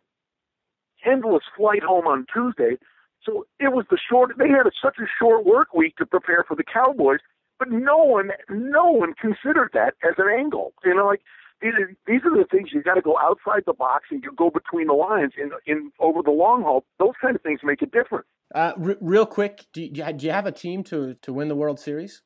endless 1.06 1.44
flight 1.58 1.84
home 1.84 2.08
on 2.08 2.26
Tuesday. 2.34 2.78
So 3.24 3.46
it 3.60 3.74
was 3.74 3.86
the 3.90 3.98
short. 4.10 4.32
They 4.38 4.50
had 4.50 4.68
a, 4.68 4.72
such 4.82 4.98
a 5.00 5.08
short 5.20 5.46
work 5.46 5.74
week 5.74 5.96
to 5.98 6.06
prepare 6.06 6.46
for 6.48 6.56
the 6.56 6.64
Cowboys 6.64 7.20
but 7.58 7.70
no 7.72 7.98
one, 7.98 8.32
no 8.50 8.92
one 8.92 9.14
considered 9.14 9.72
that 9.74 9.94
as 10.04 10.16
an 10.18 10.28
angle. 10.30 10.74
You 10.84 10.96
know, 10.96 11.06
like 11.06 11.22
these 11.62 11.74
are, 11.74 11.94
these 12.06 12.22
are 12.26 12.36
the 12.36 12.46
things 12.50 12.70
you 12.74 12.84
got 12.84 12.96
to 12.96 13.02
go 13.02 13.18
outside 13.18 13.64
the 13.66 13.74
box 13.74 14.06
and 14.12 14.24
you 14.24 14.32
go 14.36 14.50
between 14.50 14.88
the 14.88 14.94
lines. 14.94 15.34
In 15.38 15.52
in 15.66 15.92
over 16.00 16.22
the 16.22 16.32
long 16.32 16.64
haul, 16.64 16.86
those 17.00 17.14
kind 17.22 17.36
of 17.36 17.42
things 17.42 17.62
make 17.64 17.82
a 17.82 17.86
difference. 17.86 18.28
Uh, 18.56 18.72
r- 18.82 18.98
real 19.02 19.26
quick, 19.26 19.66
do 19.74 19.82
you, 19.82 19.90
do 19.92 20.26
you 20.26 20.32
have 20.32 20.46
a 20.46 20.52
team 20.52 20.82
to 20.86 21.16
to 21.22 21.34
win 21.34 21.50
the 21.50 21.56
World 21.56 21.78
Series? 21.78 22.22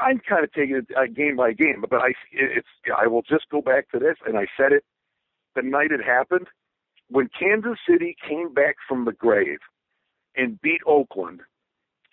I'm 0.00 0.18
kind 0.26 0.42
of 0.42 0.50
taking 0.52 0.76
it 0.76 0.86
uh, 0.96 1.06
game 1.14 1.36
by 1.36 1.52
game, 1.52 1.84
but 1.88 2.00
I 2.00 2.14
it's 2.32 2.66
I 2.96 3.06
will 3.06 3.22
just 3.22 3.48
go 3.50 3.60
back 3.60 3.90
to 3.90 3.98
this, 3.98 4.16
and 4.26 4.38
I 4.38 4.46
said 4.56 4.72
it 4.72 4.82
the 5.54 5.62
night 5.62 5.92
it 5.92 6.02
happened 6.02 6.48
when 7.10 7.28
Kansas 7.38 7.78
City 7.88 8.16
came 8.26 8.52
back 8.52 8.76
from 8.88 9.04
the 9.04 9.12
grave 9.12 9.58
and 10.34 10.60
beat 10.62 10.80
Oakland 10.86 11.42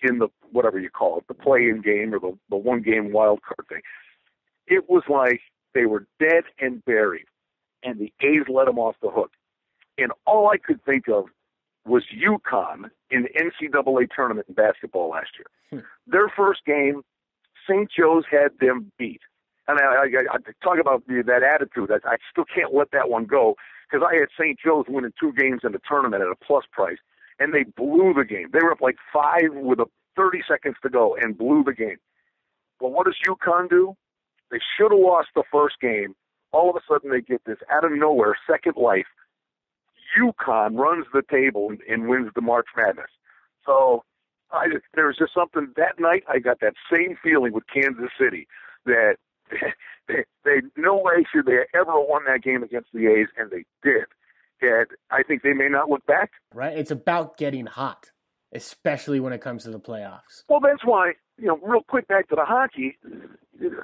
in 0.03 0.19
the 0.19 0.27
whatever 0.51 0.77
you 0.77 0.89
call 0.89 1.19
it, 1.19 1.27
the 1.29 1.33
play-in 1.33 1.81
game 1.81 2.13
or 2.13 2.19
the 2.19 2.37
the 2.49 2.57
one 2.57 2.81
game 2.81 3.13
wild 3.13 3.39
card 3.41 3.67
thing. 3.69 3.81
It 4.67 4.89
was 4.89 5.03
like 5.09 5.39
they 5.73 5.85
were 5.85 6.07
dead 6.19 6.43
and 6.59 6.83
buried, 6.83 7.25
and 7.83 7.97
the 7.97 8.11
A's 8.19 8.43
let 8.49 8.65
them 8.65 8.79
off 8.79 8.97
the 9.01 9.09
hook. 9.09 9.31
And 9.97 10.11
all 10.25 10.49
I 10.49 10.57
could 10.57 10.83
think 10.83 11.07
of 11.07 11.25
was 11.85 12.03
UConn 12.15 12.89
in 13.09 13.23
the 13.23 13.29
NCAA 13.29 14.07
tournament 14.15 14.47
in 14.47 14.55
basketball 14.55 15.09
last 15.09 15.29
year. 15.37 15.47
Hmm. 15.81 15.85
Their 16.11 16.29
first 16.29 16.61
game, 16.65 17.01
St. 17.67 17.89
Joe's 17.95 18.25
had 18.29 18.51
them 18.59 18.91
beat. 18.97 19.21
And 19.67 19.79
I, 19.79 19.83
I, 19.83 20.35
I 20.35 20.37
talk 20.63 20.79
about 20.79 21.05
the, 21.07 21.23
that 21.25 21.43
attitude. 21.43 21.91
I, 21.91 22.07
I 22.07 22.17
still 22.31 22.45
can't 22.45 22.73
let 22.73 22.91
that 22.91 23.09
one 23.09 23.25
go 23.25 23.55
because 23.89 24.05
I 24.07 24.15
had 24.15 24.27
St. 24.39 24.59
Joe's 24.63 24.85
winning 24.87 25.13
two 25.19 25.33
games 25.33 25.61
in 25.63 25.71
the 25.71 25.81
tournament 25.87 26.23
at 26.23 26.29
a 26.29 26.45
plus 26.45 26.65
price 26.71 26.97
and 27.41 27.53
they 27.53 27.63
blew 27.63 28.13
the 28.15 28.23
game. 28.23 28.49
They 28.53 28.59
were 28.61 28.71
up 28.71 28.81
like 28.81 28.97
five 29.11 29.49
with 29.51 29.79
a 29.79 29.87
30 30.15 30.43
seconds 30.47 30.75
to 30.83 30.89
go 30.89 31.17
and 31.19 31.37
blew 31.37 31.63
the 31.63 31.73
game. 31.73 31.97
Well, 32.79 32.91
what 32.91 33.05
does 33.05 33.15
UConn 33.27 33.69
do? 33.69 33.95
They 34.51 34.59
should 34.77 34.91
have 34.91 34.99
lost 34.99 35.29
the 35.35 35.43
first 35.51 35.75
game. 35.81 36.13
All 36.51 36.69
of 36.69 36.75
a 36.75 36.81
sudden, 36.87 37.09
they 37.09 37.21
get 37.21 37.41
this 37.45 37.57
out 37.71 37.83
of 37.83 37.91
nowhere 37.93 38.37
second 38.49 38.75
life. 38.75 39.07
UConn 40.19 40.77
runs 40.77 41.05
the 41.13 41.23
table 41.29 41.69
and, 41.69 41.79
and 41.89 42.07
wins 42.07 42.31
the 42.35 42.41
March 42.41 42.67
Madness. 42.75 43.11
So 43.65 44.03
I, 44.51 44.67
there 44.95 45.07
was 45.07 45.17
just 45.17 45.33
something 45.33 45.73
that 45.77 45.99
night. 45.99 46.23
I 46.27 46.39
got 46.39 46.59
that 46.61 46.73
same 46.91 47.17
feeling 47.23 47.53
with 47.53 47.63
Kansas 47.73 48.11
City 48.19 48.47
that 48.85 49.15
they, 50.07 50.23
they 50.43 50.61
no 50.77 50.97
way 50.97 51.25
should 51.31 51.45
they 51.45 51.59
ever 51.73 51.93
won 51.93 52.23
that 52.27 52.43
game 52.43 52.63
against 52.63 52.89
the 52.93 53.07
A's, 53.07 53.27
and 53.37 53.49
they 53.51 53.65
did 53.83 54.05
and 54.61 54.87
I 55.09 55.23
think 55.23 55.41
they 55.41 55.53
may 55.53 55.67
not 55.69 55.89
look 55.89 56.05
back. 56.05 56.31
Right. 56.53 56.77
It's 56.77 56.91
about 56.91 57.37
getting 57.37 57.65
hot, 57.65 58.11
especially 58.53 59.19
when 59.19 59.33
it 59.33 59.41
comes 59.41 59.63
to 59.63 59.71
the 59.71 59.79
playoffs. 59.79 60.43
Well, 60.47 60.59
that's 60.59 60.85
why 60.85 61.13
you 61.37 61.47
know, 61.47 61.59
real 61.63 61.81
quick 61.81 62.07
back 62.07 62.29
to 62.29 62.35
the 62.35 62.45
hockey. 62.45 62.97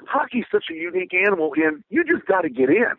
Hockey's 0.06 0.44
such 0.50 0.66
a 0.70 0.74
unique 0.74 1.12
animal, 1.14 1.52
and 1.56 1.82
you 1.88 2.04
just 2.04 2.26
got 2.26 2.42
to 2.42 2.48
get 2.48 2.68
in. 2.70 2.92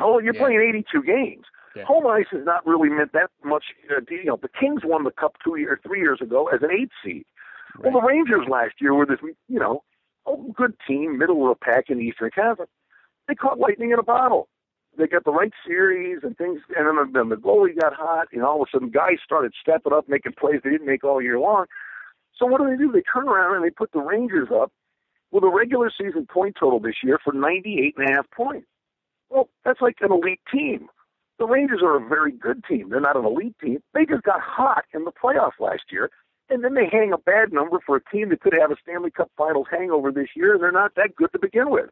Oh, 0.00 0.18
you're 0.18 0.34
yeah. 0.34 0.40
playing 0.40 0.60
82 0.60 1.02
games. 1.02 1.44
Yeah. 1.74 1.84
Home 1.84 2.06
ice 2.06 2.26
has 2.30 2.44
not 2.44 2.66
really 2.66 2.88
meant 2.88 3.12
that 3.12 3.30
much. 3.44 3.64
Uh, 3.90 4.00
you 4.08 4.24
know, 4.24 4.38
the 4.40 4.48
Kings 4.48 4.82
won 4.84 5.04
the 5.04 5.10
cup 5.10 5.36
two 5.44 5.56
years, 5.56 5.78
three 5.82 6.00
years 6.00 6.20
ago 6.20 6.48
as 6.48 6.62
an 6.62 6.70
eight 6.70 6.90
seed. 7.04 7.24
Right. 7.76 7.92
Well, 7.92 8.00
the 8.00 8.06
Rangers 8.06 8.46
last 8.48 8.74
year 8.80 8.94
were 8.94 9.06
this, 9.06 9.18
you 9.48 9.58
know, 9.58 9.82
a 10.26 10.36
good 10.52 10.74
team, 10.86 11.18
middle 11.18 11.50
of 11.50 11.58
the 11.58 11.64
pack 11.64 11.86
in 11.88 11.98
the 11.98 12.04
Eastern 12.04 12.30
Conference. 12.34 12.70
They 13.26 13.34
caught 13.34 13.58
lightning 13.58 13.90
in 13.90 13.98
a 13.98 14.02
bottle 14.02 14.48
they 14.96 15.06
got 15.06 15.24
the 15.24 15.32
right 15.32 15.52
series 15.66 16.20
and 16.22 16.36
things, 16.36 16.60
and 16.76 16.86
then 16.86 16.96
the, 16.96 17.10
then 17.12 17.28
the 17.28 17.36
goalie 17.36 17.78
got 17.78 17.94
hot, 17.94 18.28
and 18.32 18.42
all 18.42 18.62
of 18.62 18.68
a 18.68 18.70
sudden 18.72 18.90
guys 18.90 19.18
started 19.24 19.52
stepping 19.60 19.92
up, 19.92 20.08
making 20.08 20.32
plays 20.38 20.60
they 20.62 20.70
didn't 20.70 20.86
make 20.86 21.04
all 21.04 21.22
year 21.22 21.38
long. 21.38 21.66
So 22.36 22.46
what 22.46 22.60
do 22.60 22.68
they 22.68 22.76
do? 22.76 22.92
They 22.92 23.02
turn 23.02 23.28
around 23.28 23.56
and 23.56 23.64
they 23.64 23.70
put 23.70 23.92
the 23.92 24.00
Rangers 24.00 24.48
up 24.52 24.72
with 25.30 25.44
a 25.44 25.48
regular 25.48 25.90
season 25.90 26.26
point 26.26 26.56
total 26.58 26.80
this 26.80 26.96
year 27.02 27.18
for 27.22 27.32
98 27.32 27.94
and 27.96 28.08
a 28.08 28.12
half 28.12 28.30
points. 28.30 28.66
Well, 29.30 29.48
that's 29.64 29.80
like 29.80 29.96
an 30.00 30.12
elite 30.12 30.40
team. 30.52 30.88
The 31.38 31.46
Rangers 31.46 31.80
are 31.82 31.96
a 31.96 32.08
very 32.08 32.32
good 32.32 32.64
team. 32.64 32.90
They're 32.90 33.00
not 33.00 33.16
an 33.16 33.24
elite 33.24 33.56
team. 33.60 33.82
They 33.92 34.06
just 34.06 34.22
got 34.22 34.40
hot 34.40 34.84
in 34.94 35.04
the 35.04 35.12
playoffs 35.12 35.58
last 35.58 35.82
year, 35.90 36.10
and 36.48 36.62
then 36.62 36.74
they 36.74 36.86
hang 36.90 37.12
a 37.12 37.18
bad 37.18 37.52
number 37.52 37.78
for 37.84 37.96
a 37.96 38.04
team 38.04 38.28
that 38.28 38.40
could 38.40 38.54
have 38.58 38.70
a 38.70 38.76
Stanley 38.82 39.10
Cup 39.10 39.30
Finals 39.36 39.66
hangover 39.70 40.12
this 40.12 40.28
year. 40.36 40.56
They're 40.58 40.70
not 40.70 40.94
that 40.94 41.16
good 41.16 41.32
to 41.32 41.38
begin 41.38 41.70
with. 41.70 41.90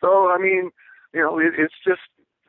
So 0.00 0.30
I 0.30 0.38
mean, 0.38 0.70
you 1.14 1.20
know, 1.20 1.38
it, 1.38 1.52
it's 1.56 1.74
just 1.86 2.00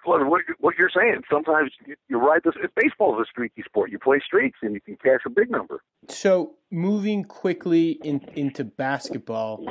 what, 0.06 0.22
what 0.60 0.75
you're 0.78 0.90
saying. 0.90 1.24
Sometimes 1.32 1.72
you 2.10 2.18
ride 2.18 2.42
this. 2.44 2.56
Baseball 2.75 3.20
is 3.20 3.28
a 3.28 3.30
streaky 3.30 3.63
sport. 3.63 3.92
You 3.92 4.00
play 4.00 4.20
streaks 4.25 4.60
and 4.62 4.74
you 4.74 4.82
can 4.82 4.98
cash 4.98 5.22
a 5.25 5.30
big 5.30 5.50
number. 5.50 5.82
So 6.10 6.56
moving 6.72 7.24
quickly 7.24 7.92
in, 8.04 8.22
into 8.36 8.63
basketball, 8.63 9.66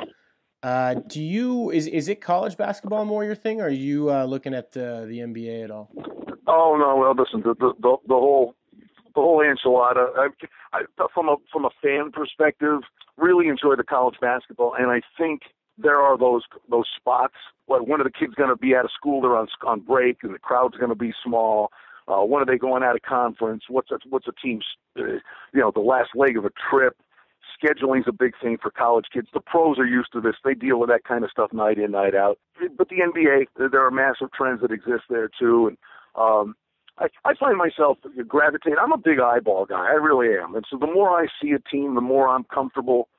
uh, 0.61 0.95
do 1.07 1.21
you 1.21 1.71
is 1.71 1.87
is 1.87 2.07
it 2.07 2.21
college 2.21 2.55
basketball 2.57 3.05
more 3.05 3.25
your 3.25 3.35
thing, 3.35 3.59
or 3.59 3.65
are 3.65 3.69
you 3.69 4.09
uh, 4.09 4.23
looking 4.23 4.53
at 4.53 4.71
the 4.71 5.05
the 5.07 5.19
NBA 5.19 5.65
at 5.65 5.71
all? 5.71 5.91
Oh 6.47 6.75
no, 6.77 6.97
well 6.97 7.15
listen, 7.15 7.41
the 7.41 7.55
the, 7.55 7.73
the, 7.79 7.97
the 8.07 8.13
whole 8.13 8.55
the 9.15 9.21
whole 9.21 9.39
enchilada. 9.39 10.07
I, 10.17 10.27
I, 10.73 10.81
from 11.13 11.29
a 11.29 11.35
from 11.51 11.65
a 11.65 11.69
fan 11.81 12.11
perspective, 12.11 12.81
really 13.17 13.47
enjoy 13.47 13.75
the 13.75 13.83
college 13.83 14.15
basketball, 14.19 14.73
and 14.77 14.89
I 14.89 15.01
think 15.17 15.41
there 15.77 15.97
are 15.97 16.17
those 16.17 16.43
those 16.69 16.87
spots. 16.95 17.35
Like 17.67 17.87
one 17.87 18.01
of 18.01 18.05
the 18.05 18.11
kids 18.11 18.33
going 18.35 18.49
to 18.49 18.55
be 18.55 18.75
out 18.75 18.85
of 18.85 18.91
school, 18.91 19.21
they're 19.21 19.37
on 19.37 19.47
on 19.65 19.81
break, 19.81 20.17
and 20.23 20.33
the 20.33 20.39
crowd's 20.39 20.77
going 20.77 20.89
to 20.89 20.95
be 20.95 21.13
small. 21.23 21.71
Uh, 22.07 22.21
when 22.21 22.41
are 22.41 22.45
they 22.45 22.57
going 22.57 22.83
out 22.83 22.95
of 22.95 23.01
conference? 23.01 23.63
What's 23.69 23.89
a, 23.91 23.97
what's 24.09 24.27
a 24.27 24.33
team's 24.43 24.65
uh, 24.99 25.03
you 25.53 25.61
know 25.61 25.71
the 25.73 25.81
last 25.81 26.09
leg 26.15 26.37
of 26.37 26.45
a 26.45 26.51
trip? 26.69 26.97
Scheduling's 27.57 28.05
a 28.07 28.11
big 28.11 28.33
thing 28.41 28.57
for 28.61 28.71
college 28.71 29.05
kids. 29.13 29.27
The 29.33 29.39
pros 29.39 29.79
are 29.79 29.85
used 29.85 30.11
to 30.13 30.21
this; 30.21 30.35
they 30.43 30.53
deal 30.53 30.79
with 30.79 30.89
that 30.89 31.05
kind 31.05 31.23
of 31.23 31.31
stuff 31.31 31.53
night 31.53 31.77
in, 31.77 31.91
night 31.91 32.15
out. 32.15 32.39
But 32.77 32.89
the 32.89 32.97
NBA, 32.97 33.69
there 33.71 33.85
are 33.85 33.91
massive 33.91 34.33
trends 34.33 34.61
that 34.61 34.71
exist 34.71 35.03
there 35.09 35.29
too, 35.39 35.67
and 35.67 35.77
um, 36.15 36.55
I, 36.97 37.07
I 37.25 37.33
find 37.39 37.57
myself 37.57 37.97
gravitating. 38.27 38.77
I'm 38.81 38.91
a 38.91 38.97
big 38.97 39.19
eyeball 39.19 39.65
guy, 39.65 39.87
I 39.87 39.93
really 39.93 40.37
am, 40.37 40.55
and 40.55 40.65
so 40.69 40.77
the 40.77 40.87
more 40.87 41.09
I 41.09 41.27
see 41.41 41.51
a 41.51 41.59
team, 41.59 41.95
the 41.95 42.01
more 42.01 42.27
I'm 42.27 42.43
comfortable 42.43 43.09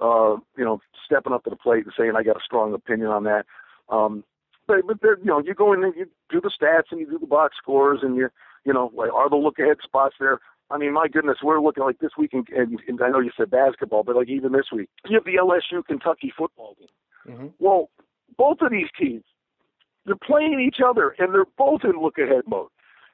uh, 0.00 0.36
you 0.56 0.64
know, 0.64 0.80
stepping 1.04 1.32
up 1.32 1.44
to 1.44 1.50
the 1.50 1.56
plate 1.56 1.84
and 1.84 1.92
saying 1.96 2.12
I 2.16 2.22
got 2.22 2.36
a 2.36 2.44
strong 2.44 2.74
opinion 2.74 3.08
on 3.08 3.24
that. 3.24 3.46
Um, 3.88 4.24
but 4.66 4.86
but 4.86 5.00
there, 5.02 5.18
you 5.18 5.26
know, 5.26 5.40
you 5.40 5.54
go 5.54 5.72
in 5.72 5.84
and 5.84 5.94
you 5.94 6.06
do 6.30 6.40
the 6.40 6.50
stats 6.50 6.90
and 6.90 7.00
you 7.00 7.06
do 7.06 7.18
the 7.18 7.26
box 7.26 7.56
scores 7.60 8.00
and 8.02 8.16
you 8.16 8.28
you 8.64 8.72
know, 8.72 8.90
like 8.94 9.12
are 9.12 9.28
the 9.28 9.36
look 9.36 9.58
ahead 9.58 9.76
spots 9.82 10.16
there? 10.18 10.40
I 10.70 10.78
mean, 10.78 10.94
my 10.94 11.08
goodness, 11.08 11.38
we're 11.42 11.60
looking 11.60 11.84
like 11.84 11.98
this 11.98 12.12
week, 12.16 12.32
and, 12.32 12.48
and, 12.48 12.80
and 12.88 13.00
I 13.02 13.10
know 13.10 13.20
you 13.20 13.30
said 13.36 13.50
basketball, 13.50 14.02
but 14.02 14.16
like 14.16 14.28
even 14.28 14.52
this 14.52 14.72
week, 14.72 14.88
you 15.06 15.14
have 15.14 15.24
the 15.24 15.38
LSU 15.38 15.84
Kentucky 15.84 16.32
football 16.36 16.74
game. 16.78 17.34
Mm-hmm. 17.36 17.46
Well, 17.58 17.90
both 18.38 18.58
of 18.62 18.70
these 18.70 18.88
teams, 18.98 19.24
they're 20.06 20.16
playing 20.16 20.60
each 20.60 20.80
other, 20.84 21.14
and 21.18 21.32
they're 21.32 21.46
both 21.56 21.84
in 21.84 22.00
look 22.00 22.18
ahead 22.18 22.42
mode. 22.46 22.68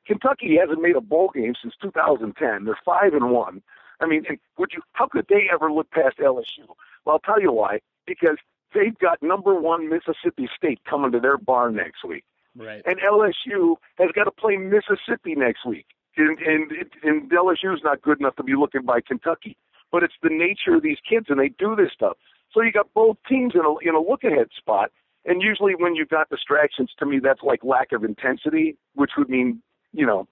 Kentucky 0.07 0.57
hasn't 0.61 0.83
made 0.83 0.97
a 0.97 1.01
bowl 1.01 1.31
game 1.35 1.55
since 1.61 1.75
2010. 1.81 2.65
They're 2.65 2.79
five 2.85 3.15
and 3.15 3.31
one. 3.31 3.63
I 4.01 4.07
mean, 4.07 4.25
and 4.29 4.39
would 4.59 4.71
you? 4.73 4.81
How 4.93 5.07
could 5.07 5.27
they 5.29 5.49
ever 5.53 5.71
look 5.71 5.91
past 5.91 6.19
LSU? 6.19 6.67
Well, 7.05 7.15
I'll 7.15 7.19
tell 7.19 7.41
you 7.41 7.53
why. 7.53 7.81
Because 8.07 8.39
they've 8.75 8.99
got 8.99 9.23
number 9.23 9.55
one 9.55 9.89
Mississippi 9.89 10.49
State 10.57 10.81
coming 10.89 11.13
to 11.13 11.21
their 11.21 11.37
barn 11.37 11.77
next 11.77 12.05
week, 12.05 12.25
right? 12.57 12.83
And 12.87 12.97
LSU 13.01 13.77
has 13.99 14.11
got 14.15 14.25
to 14.25 14.31
play 14.31 14.57
Mississippi 14.57 15.35
next 15.35 15.67
week, 15.67 15.87
and 16.17 16.39
and, 16.39 16.73
and 17.03 17.31
LSU's 17.31 17.83
not 17.85 18.03
good 18.03 18.21
enough 18.21 18.37
to 18.37 18.43
be 18.43 18.55
looking 18.55 18.83
by 18.83 19.01
Kentucky. 19.01 19.57
But 19.93 20.03
it's 20.03 20.15
the 20.23 20.31
nature 20.31 20.77
of 20.77 20.83
these 20.83 20.99
kids, 21.09 21.27
and 21.29 21.39
they 21.39 21.49
do 21.49 21.75
this 21.77 21.93
stuff. 21.93 22.17
So 22.53 22.63
you 22.63 22.73
got 22.73 22.93
both 22.95 23.17
teams 23.29 23.55
in 23.55 23.61
a 23.61 23.89
in 23.89 23.95
a 23.95 24.01
look 24.01 24.25
ahead 24.25 24.49
spot, 24.57 24.91
And 25.25 25.43
usually 25.43 25.75
when 25.75 25.95
you've 25.95 26.09
got 26.09 26.31
distractions, 26.31 26.91
to 26.99 27.07
me, 27.07 27.19
that's 27.23 27.43
like 27.43 27.63
lack 27.63 27.93
of 27.93 28.05
intensity, 28.05 28.77
which 28.95 29.13
would 29.19 29.29
mean, 29.29 29.63
you 29.93 30.07
know, 30.07 30.27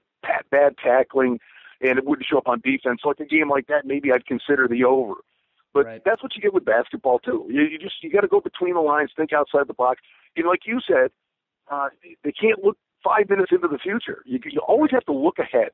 bad 0.51 0.77
tackling, 0.83 1.41
and 1.81 1.99
it 1.99 2.07
wouldn't 2.07 2.27
show 2.29 2.39
up 2.39 2.49
on 2.49 2.61
defense. 2.61 3.01
So 3.03 3.09
like 3.09 3.21
a 3.21 3.27
game 3.27 3.51
like 3.51 3.67
that, 3.67 3.85
maybe 3.85 4.11
I'd 4.13 4.27
consider 4.27 4.67
the 4.67 4.85
over. 4.85 5.15
But 5.75 5.85
right. 5.85 6.03
that's 6.05 6.23
what 6.23 6.35
you 6.35 6.43
get 6.43 6.55
with 6.55 6.65
basketball 6.65 7.19
too. 7.19 7.47
You, 7.51 7.63
you 7.63 7.79
just 7.79 8.03
you 8.03 8.11
got 8.11 8.23
to 8.23 8.29
go 8.29 8.41
between 8.41 8.75
the 8.75 8.81
lines, 8.81 9.11
think 9.17 9.33
outside 9.33 9.69
the 9.69 9.75
box. 9.75 10.01
You 10.35 10.43
know, 10.43 10.51
like 10.51 10.67
you 10.67 10.81
said, 10.87 11.11
uh, 11.71 11.89
they 12.25 12.33
can't 12.33 12.65
look 12.65 12.79
five 13.05 13.29
minutes 13.29 13.53
into 13.53 13.69
the 13.69 13.79
future. 13.79 14.23
You, 14.25 14.41
you 14.51 14.61
always 14.67 14.91
have 14.91 15.05
to 15.05 15.13
look 15.13 15.39
ahead, 15.39 15.71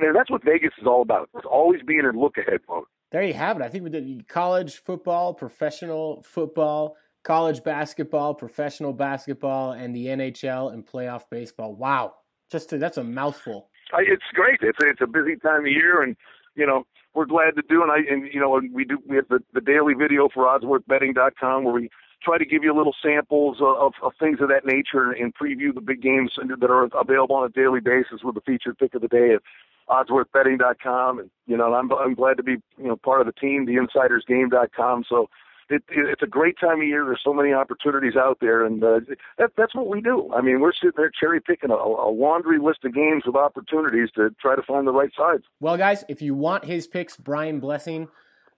and 0.00 0.16
that's 0.16 0.30
what 0.30 0.42
Vegas 0.42 0.72
is 0.80 0.86
all 0.86 1.02
about. 1.02 1.28
It's 1.36 1.46
always 1.48 1.82
being 1.82 2.00
in 2.00 2.18
look 2.18 2.36
ahead 2.38 2.60
mode. 2.68 2.84
There 3.10 3.22
you 3.22 3.34
have 3.34 3.60
it. 3.60 3.62
I 3.62 3.68
think 3.68 3.84
we 3.84 3.90
did 3.90 4.26
college 4.26 4.76
football, 4.76 5.34
professional 5.34 6.22
football, 6.22 6.96
college 7.22 7.62
basketball, 7.62 8.34
professional 8.34 8.92
basketball, 8.92 9.72
and 9.72 9.94
the 9.94 10.06
NHL 10.06 10.72
and 10.72 10.86
playoff 10.86 11.24
baseball. 11.30 11.74
Wow, 11.74 12.14
just 12.50 12.70
to, 12.70 12.78
that's 12.78 12.98
a 12.98 13.04
mouthful. 13.04 13.68
It's 13.98 14.22
great. 14.34 14.58
It's 14.62 14.78
a, 14.82 14.88
it's 14.88 15.00
a 15.00 15.06
busy 15.06 15.36
time 15.36 15.60
of 15.60 15.72
year, 15.72 16.02
and 16.02 16.16
you 16.54 16.66
know 16.66 16.84
we're 17.14 17.26
glad 17.26 17.56
to 17.56 17.62
do. 17.68 17.82
And 17.82 17.92
I 17.92 17.98
and 18.10 18.32
you 18.32 18.40
know 18.40 18.60
we 18.72 18.84
do 18.84 18.98
we 19.06 19.16
have 19.16 19.28
the, 19.28 19.40
the 19.52 19.60
daily 19.60 19.94
video 19.94 20.28
for 20.32 20.46
OddsworthBetting.com 20.46 21.64
where 21.64 21.74
we 21.74 21.90
try 22.22 22.38
to 22.38 22.44
give 22.44 22.62
you 22.62 22.74
little 22.74 22.94
samples 23.02 23.58
of, 23.60 23.92
of 24.02 24.12
things 24.18 24.38
of 24.40 24.48
that 24.48 24.64
nature 24.64 25.10
and 25.12 25.34
preview 25.34 25.74
the 25.74 25.80
big 25.80 26.00
games 26.00 26.32
that 26.36 26.70
are 26.70 26.88
available 26.98 27.36
on 27.36 27.44
a 27.44 27.48
daily 27.48 27.80
basis 27.80 28.22
with 28.22 28.34
the 28.34 28.40
featured 28.42 28.78
pick 28.78 28.94
of 28.94 29.02
the 29.02 29.08
day 29.08 29.34
at 29.34 29.42
oddsworthbetting.com. 29.88 31.18
And, 31.18 31.30
you 31.46 31.56
know, 31.56 31.74
I'm, 31.74 31.92
I'm 31.92 32.14
glad 32.14 32.36
to 32.36 32.42
be, 32.42 32.56
you 32.78 32.86
know, 32.86 32.96
part 32.96 33.20
of 33.20 33.26
the 33.26 33.32
team, 33.32 33.66
the 33.66 33.74
insidersgame.com. 33.74 35.04
So 35.08 35.28
it, 35.72 35.82
it, 35.88 36.10
it's 36.10 36.22
a 36.22 36.26
great 36.26 36.56
time 36.60 36.80
of 36.80 36.86
year. 36.86 37.04
There's 37.04 37.20
so 37.24 37.32
many 37.32 37.52
opportunities 37.52 38.14
out 38.16 38.38
there, 38.40 38.64
and 38.64 38.84
uh, 38.84 39.00
that, 39.38 39.50
that's 39.56 39.74
what 39.74 39.88
we 39.88 40.00
do. 40.00 40.30
I 40.34 40.40
mean, 40.40 40.60
we're 40.60 40.72
sitting 40.72 40.92
there 40.96 41.10
cherry 41.10 41.40
picking 41.40 41.70
a, 41.70 41.74
a 41.74 42.12
laundry 42.12 42.58
list 42.58 42.84
of 42.84 42.94
games 42.94 43.24
with 43.26 43.34
opportunities 43.36 44.10
to 44.16 44.34
try 44.40 44.54
to 44.54 44.62
find 44.62 44.86
the 44.86 44.92
right 44.92 45.10
sides. 45.16 45.42
Well, 45.60 45.76
guys, 45.76 46.04
if 46.08 46.22
you 46.22 46.34
want 46.34 46.64
his 46.64 46.86
picks, 46.86 47.16
Brian 47.16 47.58
Blessing, 47.60 48.08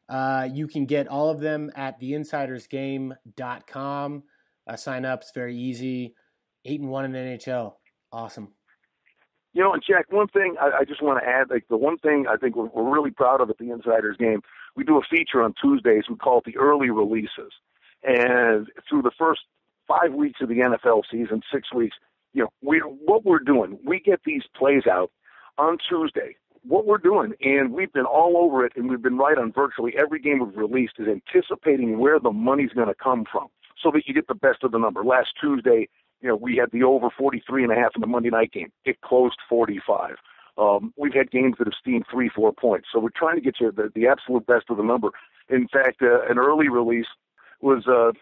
uh, 0.08 0.48
you 0.52 0.66
can 0.66 0.86
get 0.86 1.06
all 1.08 1.30
of 1.30 1.40
them 1.40 1.70
at 1.76 2.00
theinsidersgame.com. 2.00 4.22
Uh, 4.66 4.76
sign 4.76 5.04
up; 5.04 5.20
it's 5.22 5.32
very 5.32 5.56
easy. 5.56 6.14
Eight 6.64 6.80
and 6.80 6.90
one 6.90 7.04
in 7.04 7.12
the 7.12 7.18
NHL, 7.18 7.74
awesome. 8.10 8.54
You 9.52 9.62
know, 9.62 9.72
and 9.72 9.82
Jack, 9.86 10.06
one 10.10 10.26
thing 10.28 10.56
I, 10.60 10.78
I 10.80 10.84
just 10.84 11.00
want 11.02 11.22
to 11.22 11.28
add, 11.28 11.50
like 11.50 11.68
the 11.68 11.76
one 11.76 11.98
thing 11.98 12.26
I 12.28 12.36
think 12.36 12.56
we're, 12.56 12.66
we're 12.66 12.92
really 12.92 13.12
proud 13.12 13.40
of 13.40 13.50
at 13.50 13.58
the 13.58 13.70
Insiders 13.70 14.16
Game, 14.18 14.42
we 14.76 14.84
do 14.84 14.98
a 14.98 15.02
feature 15.02 15.42
on 15.42 15.54
Tuesdays. 15.60 16.04
We 16.08 16.16
call 16.16 16.38
it 16.38 16.44
the 16.44 16.56
early 16.56 16.90
releases, 16.90 17.52
and 18.02 18.68
through 18.88 19.02
the 19.02 19.12
first 19.18 19.42
five 19.86 20.12
weeks 20.12 20.40
of 20.40 20.48
the 20.48 20.56
NFL 20.56 21.02
season, 21.10 21.42
six 21.52 21.72
weeks, 21.72 21.96
you 22.32 22.42
know, 22.42 22.48
we 22.62 22.78
what 22.78 23.24
we're 23.24 23.38
doing, 23.38 23.78
we 23.84 24.00
get 24.00 24.20
these 24.24 24.42
plays 24.56 24.86
out 24.90 25.10
on 25.58 25.78
Tuesday. 25.88 26.36
What 26.66 26.86
we're 26.86 26.98
doing, 26.98 27.34
and 27.42 27.72
we've 27.72 27.92
been 27.92 28.06
all 28.06 28.38
over 28.38 28.64
it, 28.64 28.72
and 28.74 28.88
we've 28.88 29.02
been 29.02 29.18
right 29.18 29.36
on 29.36 29.52
virtually 29.52 29.92
every 29.98 30.18
game 30.18 30.38
we've 30.40 30.56
released, 30.56 30.94
is 30.98 31.06
anticipating 31.06 31.98
where 31.98 32.18
the 32.18 32.32
money's 32.32 32.70
going 32.70 32.88
to 32.88 32.94
come 32.94 33.26
from, 33.30 33.48
so 33.82 33.90
that 33.92 34.06
you 34.06 34.14
get 34.14 34.28
the 34.28 34.34
best 34.34 34.64
of 34.64 34.72
the 34.72 34.78
number. 34.78 35.04
Last 35.04 35.28
Tuesday, 35.38 35.88
you 36.22 36.28
know, 36.28 36.36
we 36.36 36.56
had 36.56 36.70
the 36.72 36.82
over 36.82 37.08
43 37.16 37.64
and 37.64 37.72
a 37.72 37.74
half 37.74 37.92
in 37.94 38.00
the 38.00 38.06
Monday 38.06 38.30
night 38.30 38.50
game. 38.50 38.72
It 38.86 39.02
closed 39.02 39.36
45. 39.46 40.16
Um, 40.56 40.94
we've 40.96 41.14
had 41.14 41.30
games 41.30 41.56
that 41.58 41.66
have 41.66 41.74
steamed 41.80 42.04
three, 42.10 42.28
four 42.28 42.52
points. 42.52 42.88
So 42.92 43.00
we're 43.00 43.10
trying 43.10 43.36
to 43.36 43.42
get 43.42 43.60
you 43.60 43.72
the, 43.72 43.90
the 43.94 44.06
absolute 44.06 44.46
best 44.46 44.66
of 44.70 44.76
the 44.76 44.82
number. 44.82 45.10
In 45.48 45.68
fact, 45.68 46.02
uh, 46.02 46.22
an 46.28 46.38
early 46.38 46.68
release 46.68 47.08
was 47.60 47.86
uh, 47.88 48.12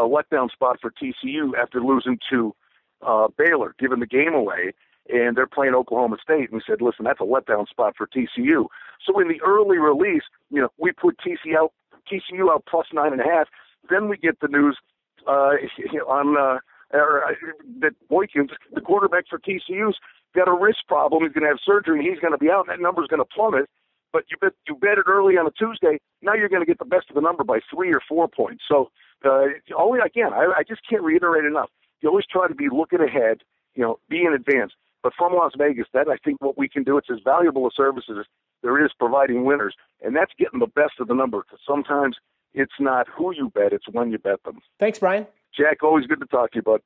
a 0.00 0.06
letdown 0.06 0.50
spot 0.50 0.78
for 0.80 0.90
TCU 0.90 1.52
after 1.60 1.80
losing 1.80 2.18
to 2.30 2.54
uh, 3.02 3.28
Baylor, 3.36 3.74
giving 3.78 4.00
the 4.00 4.06
game 4.06 4.34
away, 4.34 4.72
and 5.12 5.36
they're 5.36 5.46
playing 5.46 5.74
Oklahoma 5.74 6.16
State. 6.22 6.50
And 6.50 6.52
we 6.52 6.62
said, 6.66 6.80
listen, 6.80 7.04
that's 7.04 7.20
a 7.20 7.24
letdown 7.24 7.68
spot 7.68 7.94
for 7.96 8.06
TCU. 8.06 8.66
So 9.04 9.18
in 9.18 9.28
the 9.28 9.40
early 9.42 9.78
release, 9.78 10.22
you 10.50 10.60
know, 10.60 10.68
we 10.78 10.92
put 10.92 11.18
TCU 11.18 11.56
out, 11.56 11.72
TCU 12.10 12.52
out 12.52 12.64
plus 12.68 12.86
nine 12.92 13.12
and 13.12 13.20
a 13.20 13.24
half. 13.24 13.48
Then 13.88 14.08
we 14.08 14.16
get 14.16 14.40
the 14.40 14.48
news 14.48 14.78
uh, 15.26 15.54
on 16.06 16.36
uh, 16.36 16.58
or 16.92 17.24
uh, 17.24 17.34
that 17.80 17.94
Boykins, 18.10 18.50
the 18.72 18.80
quarterback 18.80 19.24
for 19.28 19.38
TCU's, 19.38 19.96
got 20.34 20.48
a 20.48 20.52
wrist 20.52 20.84
problem. 20.88 21.22
He's 21.22 21.32
going 21.32 21.42
to 21.44 21.48
have 21.48 21.58
surgery, 21.64 21.98
and 21.98 22.08
he's 22.08 22.20
going 22.20 22.32
to 22.32 22.38
be 22.38 22.50
out. 22.50 22.68
And 22.68 22.70
that 22.70 22.82
number's 22.82 23.08
going 23.08 23.20
to 23.20 23.28
plummet. 23.34 23.68
But 24.12 24.24
you 24.30 24.36
bet 24.40 24.52
you 24.66 24.74
bet 24.74 24.98
it 24.98 25.06
early 25.06 25.36
on 25.36 25.46
a 25.46 25.50
Tuesday. 25.52 26.00
Now 26.20 26.34
you're 26.34 26.48
going 26.48 26.62
to 26.62 26.66
get 26.66 26.78
the 26.78 26.84
best 26.84 27.06
of 27.10 27.14
the 27.14 27.20
number 27.20 27.44
by 27.44 27.60
three 27.72 27.92
or 27.92 28.00
four 28.08 28.26
points. 28.26 28.64
So, 28.68 28.90
uh, 29.24 29.46
only 29.76 30.00
again, 30.04 30.32
I, 30.32 30.52
I 30.58 30.62
just 30.66 30.80
can't 30.88 31.02
reiterate 31.02 31.44
enough. 31.44 31.70
You 32.00 32.08
always 32.08 32.26
try 32.26 32.48
to 32.48 32.54
be 32.54 32.68
looking 32.68 33.00
ahead. 33.00 33.42
You 33.74 33.82
know, 33.82 33.98
be 34.08 34.24
in 34.24 34.32
advance. 34.32 34.72
But 35.02 35.12
from 35.16 35.32
Las 35.32 35.52
Vegas, 35.56 35.86
that 35.94 36.08
I 36.08 36.16
think 36.24 36.42
what 36.42 36.58
we 36.58 36.68
can 36.68 36.82
do. 36.82 36.98
It's 36.98 37.08
as 37.10 37.18
valuable 37.24 37.66
a 37.66 37.70
service 37.74 38.04
as 38.10 38.26
there 38.62 38.84
is 38.84 38.90
providing 38.98 39.44
winners, 39.44 39.74
and 40.02 40.14
that's 40.14 40.32
getting 40.38 40.60
the 40.60 40.66
best 40.66 40.94
of 40.98 41.08
the 41.08 41.14
number. 41.14 41.42
Because 41.42 41.60
sometimes 41.66 42.16
it's 42.52 42.72
not 42.80 43.06
who 43.08 43.32
you 43.32 43.50
bet; 43.50 43.72
it's 43.72 43.88
when 43.90 44.10
you 44.10 44.18
bet 44.18 44.42
them. 44.42 44.58
Thanks, 44.78 44.98
Brian. 44.98 45.26
Jack, 45.56 45.82
always 45.82 46.06
good 46.06 46.20
to 46.20 46.26
talk 46.26 46.52
to 46.52 46.56
you, 46.56 46.62
bud. 46.62 46.80